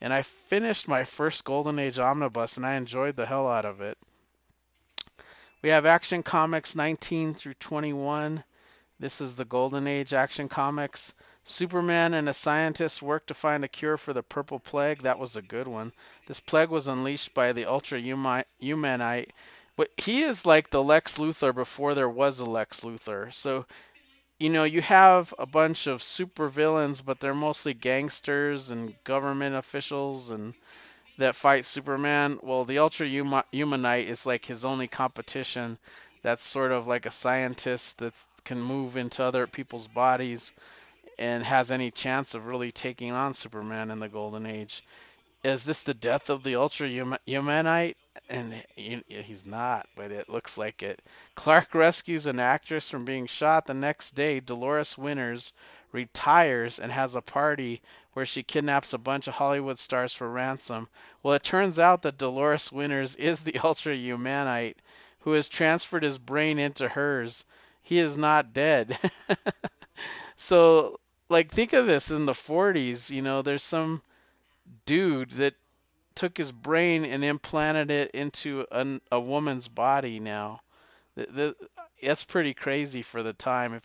And 0.00 0.12
I 0.12 0.22
finished 0.22 0.88
my 0.88 1.04
first 1.04 1.44
Golden 1.44 1.78
Age 1.78 1.98
omnibus 1.98 2.56
and 2.56 2.66
I 2.66 2.74
enjoyed 2.74 3.16
the 3.16 3.26
hell 3.26 3.48
out 3.48 3.64
of 3.64 3.80
it. 3.80 3.98
We 5.62 5.70
have 5.70 5.86
Action 5.86 6.22
Comics 6.22 6.74
19 6.74 7.34
through 7.34 7.54
21. 7.54 8.44
This 8.98 9.20
is 9.20 9.36
the 9.36 9.44
Golden 9.44 9.86
Age 9.86 10.14
Action 10.14 10.48
Comics. 10.48 11.14
Superman 11.46 12.14
and 12.14 12.28
a 12.28 12.34
scientist 12.34 13.02
work 13.02 13.26
to 13.26 13.34
find 13.34 13.64
a 13.64 13.68
cure 13.68 13.96
for 13.96 14.12
the 14.12 14.22
purple 14.22 14.58
plague. 14.58 15.02
That 15.02 15.18
was 15.18 15.36
a 15.36 15.42
good 15.42 15.66
one. 15.66 15.92
This 16.26 16.40
plague 16.40 16.70
was 16.70 16.88
unleashed 16.88 17.32
by 17.34 17.52
the 17.52 17.64
Ultra 17.66 18.00
Humanite 18.00 19.30
but 19.76 19.90
he 19.98 20.22
is 20.22 20.46
like 20.46 20.70
the 20.70 20.82
Lex 20.82 21.18
Luthor 21.18 21.54
before 21.54 21.94
there 21.94 22.08
was 22.08 22.40
a 22.40 22.46
Lex 22.46 22.80
Luthor. 22.80 23.32
So, 23.32 23.66
you 24.38 24.48
know, 24.48 24.64
you 24.64 24.80
have 24.80 25.34
a 25.38 25.46
bunch 25.46 25.86
of 25.86 26.02
super 26.02 26.48
villains, 26.48 27.02
but 27.02 27.20
they're 27.20 27.34
mostly 27.34 27.74
gangsters 27.74 28.70
and 28.70 28.94
government 29.04 29.54
officials 29.54 30.30
and 30.30 30.54
that 31.18 31.36
fight 31.36 31.66
Superman. 31.66 32.38
Well, 32.42 32.64
the 32.64 32.78
Ultra 32.78 33.06
Humanite 33.06 34.06
is 34.06 34.24
like 34.24 34.46
his 34.46 34.64
only 34.64 34.88
competition. 34.88 35.78
That's 36.22 36.42
sort 36.42 36.72
of 36.72 36.86
like 36.86 37.04
a 37.04 37.10
scientist 37.10 37.98
that 37.98 38.14
can 38.44 38.60
move 38.60 38.96
into 38.96 39.22
other 39.22 39.46
people's 39.46 39.88
bodies 39.88 40.52
and 41.18 41.42
has 41.42 41.70
any 41.70 41.90
chance 41.90 42.34
of 42.34 42.46
really 42.46 42.72
taking 42.72 43.12
on 43.12 43.34
Superman 43.34 43.90
in 43.90 43.98
the 43.98 44.08
Golden 44.08 44.46
Age. 44.46 44.84
Is 45.44 45.64
this 45.64 45.82
the 45.82 45.94
death 45.94 46.30
of 46.30 46.42
the 46.42 46.56
Ultra 46.56 46.88
Humanite? 46.88 47.96
and 48.28 48.64
he, 48.74 49.02
he's 49.08 49.46
not, 49.46 49.88
but 49.94 50.10
it 50.10 50.28
looks 50.28 50.58
like 50.58 50.82
it. 50.82 51.00
Clark 51.34 51.74
rescues 51.74 52.26
an 52.26 52.40
actress 52.40 52.90
from 52.90 53.04
being 53.04 53.26
shot 53.26 53.66
the 53.66 53.74
next 53.74 54.12
day. 54.12 54.40
Dolores 54.40 54.98
Winters 54.98 55.52
retires 55.92 56.78
and 56.80 56.90
has 56.90 57.14
a 57.14 57.20
party 57.20 57.82
where 58.14 58.26
she 58.26 58.42
kidnaps 58.42 58.92
a 58.92 58.98
bunch 58.98 59.28
of 59.28 59.34
Hollywood 59.34 59.78
stars 59.78 60.12
for 60.14 60.28
ransom. 60.28 60.88
Well, 61.22 61.34
it 61.34 61.44
turns 61.44 61.78
out 61.78 62.02
that 62.02 62.18
Dolores 62.18 62.72
Winters 62.72 63.16
is 63.16 63.42
the 63.42 63.58
Ultra 63.64 63.94
Humanite 63.94 64.76
who 65.20 65.32
has 65.32 65.48
transferred 65.48 66.02
his 66.02 66.18
brain 66.18 66.58
into 66.58 66.88
hers. 66.88 67.44
He 67.82 67.98
is 67.98 68.16
not 68.16 68.52
dead. 68.52 68.98
so, 70.36 70.98
like, 71.28 71.50
think 71.50 71.72
of 71.72 71.86
this 71.86 72.10
in 72.10 72.26
the 72.26 72.34
40s, 72.34 73.10
you 73.10 73.22
know, 73.22 73.42
there's 73.42 73.62
some 73.62 74.02
dude 74.86 75.30
that 75.32 75.54
took 76.14 76.36
his 76.38 76.52
brain 76.52 77.04
and 77.04 77.24
implanted 77.24 77.90
it 77.90 78.10
into 78.12 78.66
a, 78.72 79.00
a 79.12 79.20
woman's 79.20 79.68
body 79.68 80.20
now. 80.20 80.60
th- 81.16 81.28
th- 81.34 81.54
that's 82.02 82.24
pretty 82.24 82.54
crazy 82.54 83.02
for 83.02 83.22
the 83.22 83.32
time. 83.34 83.80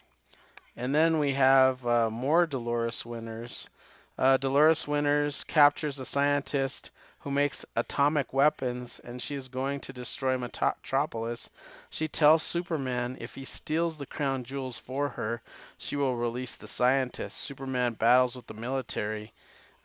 And 0.76 0.94
then 0.96 1.20
we 1.20 1.34
have 1.34 1.86
uh, 1.86 2.10
more 2.10 2.46
Dolores 2.48 3.06
Winters. 3.06 3.70
Uh, 4.18 4.38
Dolores 4.38 4.88
Winters 4.88 5.44
captures 5.46 6.00
a 6.00 6.06
scientist 6.06 6.92
who 7.22 7.32
makes 7.32 7.66
atomic 7.76 8.34
weapons 8.34 9.00
and 9.04 9.22
she 9.22 9.36
is 9.36 9.48
going 9.48 9.80
to 9.80 9.94
destroy 9.94 10.38
Metropolis. 10.38 11.50
She 11.90 12.08
tells 12.08 12.42
Superman 12.42 13.18
if 13.22 13.36
he 13.36 13.46
steals 13.46 13.98
the 13.98 14.08
crown 14.08 14.44
jewels 14.44 14.78
for 14.78 15.10
her, 15.10 15.42
she 15.78 15.96
will 15.96 16.16
release 16.16 16.56
the 16.56 16.68
scientist. 16.68 17.38
Superman 17.38 17.94
battles 17.94 18.36
with 18.36 18.48
the 18.48 18.56
military, 18.56 19.34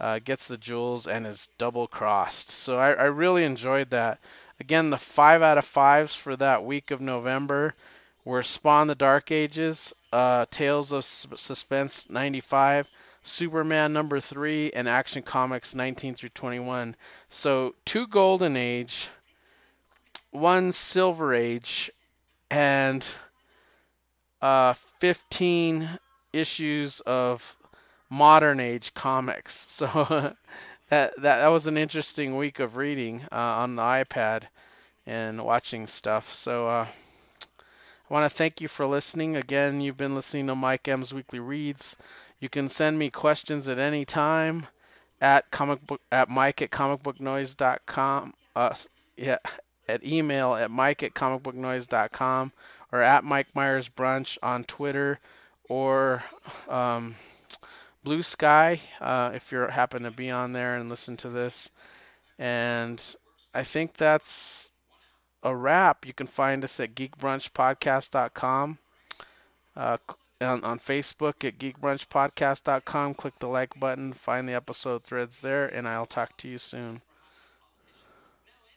uh, 0.01 0.19
gets 0.19 0.49
the 0.49 0.57
jewels, 0.57 1.07
and 1.07 1.27
is 1.27 1.49
double 1.59 1.87
crossed. 1.87 2.51
So 2.51 2.79
I, 2.79 2.93
I 2.93 3.05
really 3.05 3.45
enjoyed 3.45 3.91
that. 3.91 4.19
Again, 4.59 4.89
the 4.89 4.97
five 4.97 5.43
out 5.43 5.59
of 5.59 5.67
fives 5.67 6.17
for 6.17 6.37
that 6.37 6.65
week 6.65 6.91
of 6.91 7.03
November 7.03 7.75
were 8.25 8.43
Spawn 8.43 8.87
the 8.87 8.95
Dark 8.95 9.31
Ages, 9.31 9.95
uh, 10.11 10.47
Tales 10.51 10.91
of 10.91 11.05
Suspense 11.05 12.09
95, 12.09 12.89
Superman 13.27 13.93
number 13.93 14.21
3, 14.21 14.73
and 14.73 14.89
Action 14.89 15.23
Comics 15.23 15.75
19 15.75 16.15
through 16.15 16.31
21. 16.31 16.97
So, 17.29 17.75
two 17.85 18.07
Golden 18.07 18.57
Age, 18.57 19.09
one 20.31 20.73
Silver 20.73 21.35
Age, 21.35 21.91
and 22.51 23.07
uh, 24.41 24.75
15 25.01 25.89
issues 26.33 27.01
of 27.01 27.57
modern 28.11 28.61
age 28.61 28.95
comics. 28.95 29.67
So 29.87 30.35
that, 30.89 31.15
that 31.21 31.41
that 31.41 31.49
was 31.49 31.67
an 31.67 31.77
interesting 31.77 32.37
week 32.37 32.61
of 32.61 32.77
reading 32.77 33.23
uh, 33.33 33.35
on 33.35 33.75
the 33.75 33.83
iPad 33.83 34.45
and 35.05 35.45
watching 35.45 35.89
stuff. 35.89 36.33
So 36.33 36.69
uh, 36.69 36.87
I 38.09 38.15
want 38.15 38.31
to 38.31 38.37
thank 38.37 38.61
you 38.61 38.69
for 38.69 38.87
listening. 38.87 39.35
Again, 39.35 39.81
you've 39.81 39.97
been 39.97 40.15
listening 40.15 40.47
to 40.47 40.55
Mike 40.55 40.87
M's 40.87 41.13
Weekly 41.13 41.41
Reads. 41.41 41.97
You 42.41 42.49
can 42.49 42.69
send 42.69 42.99
me 42.99 43.11
questions 43.11 43.69
at 43.69 43.79
any 43.79 44.05
time 44.05 44.67
at 45.21 45.51
comic 45.51 45.85
book 45.87 46.01
at 46.13 46.29
Mike 46.29 46.63
at 46.63 46.71
comicbooknoise.com. 46.71 48.35
Uh, 48.55 48.75
yeah, 49.17 49.39
at 49.89 50.05
email 50.05 50.55
at 50.55 50.71
Mike 50.71 51.03
at 51.03 51.15
comicbooknoise.com 51.15 52.53
or 52.93 53.03
at 53.03 53.25
Mike 53.25 53.55
Myers 53.55 53.89
Brunch 53.89 54.39
on 54.43 54.65
Twitter 54.65 55.19
or 55.69 56.23
um, 56.69 57.15
Blue 58.05 58.23
Sky 58.23 58.81
uh, 59.01 59.33
if 59.35 59.51
you 59.51 59.59
happen 59.61 60.03
to 60.03 60.11
be 60.11 60.31
on 60.31 60.53
there 60.53 60.77
and 60.77 60.89
listen 60.89 61.17
to 61.19 61.29
this. 61.31 61.71
And 62.39 63.03
I 63.55 63.63
think 63.63 63.95
that's 63.95 64.71
a 65.43 65.55
wrap, 65.55 66.07
you 66.07 66.13
can 66.13 66.27
find 66.27 66.65
us 66.65 66.81
at 66.81 66.95
geekbrunchpodcast.com. 66.95 68.79
Uh, 69.77 69.97
on, 70.41 70.65
on 70.65 70.79
Facebook 70.79 71.45
at 71.45 71.59
geekbrunchpodcast.com. 71.59 73.15
Click 73.15 73.39
the 73.39 73.49
like 73.49 73.79
button, 73.79 74.13
find 74.13 74.49
the 74.49 74.55
episode 74.55 75.05
threads 75.05 75.41
there, 75.41 75.67
and 75.67 75.89
I'll 75.89 76.07
talk 76.07 76.37
to 76.39 76.49
you 76.49 76.59
soon. 76.59 77.01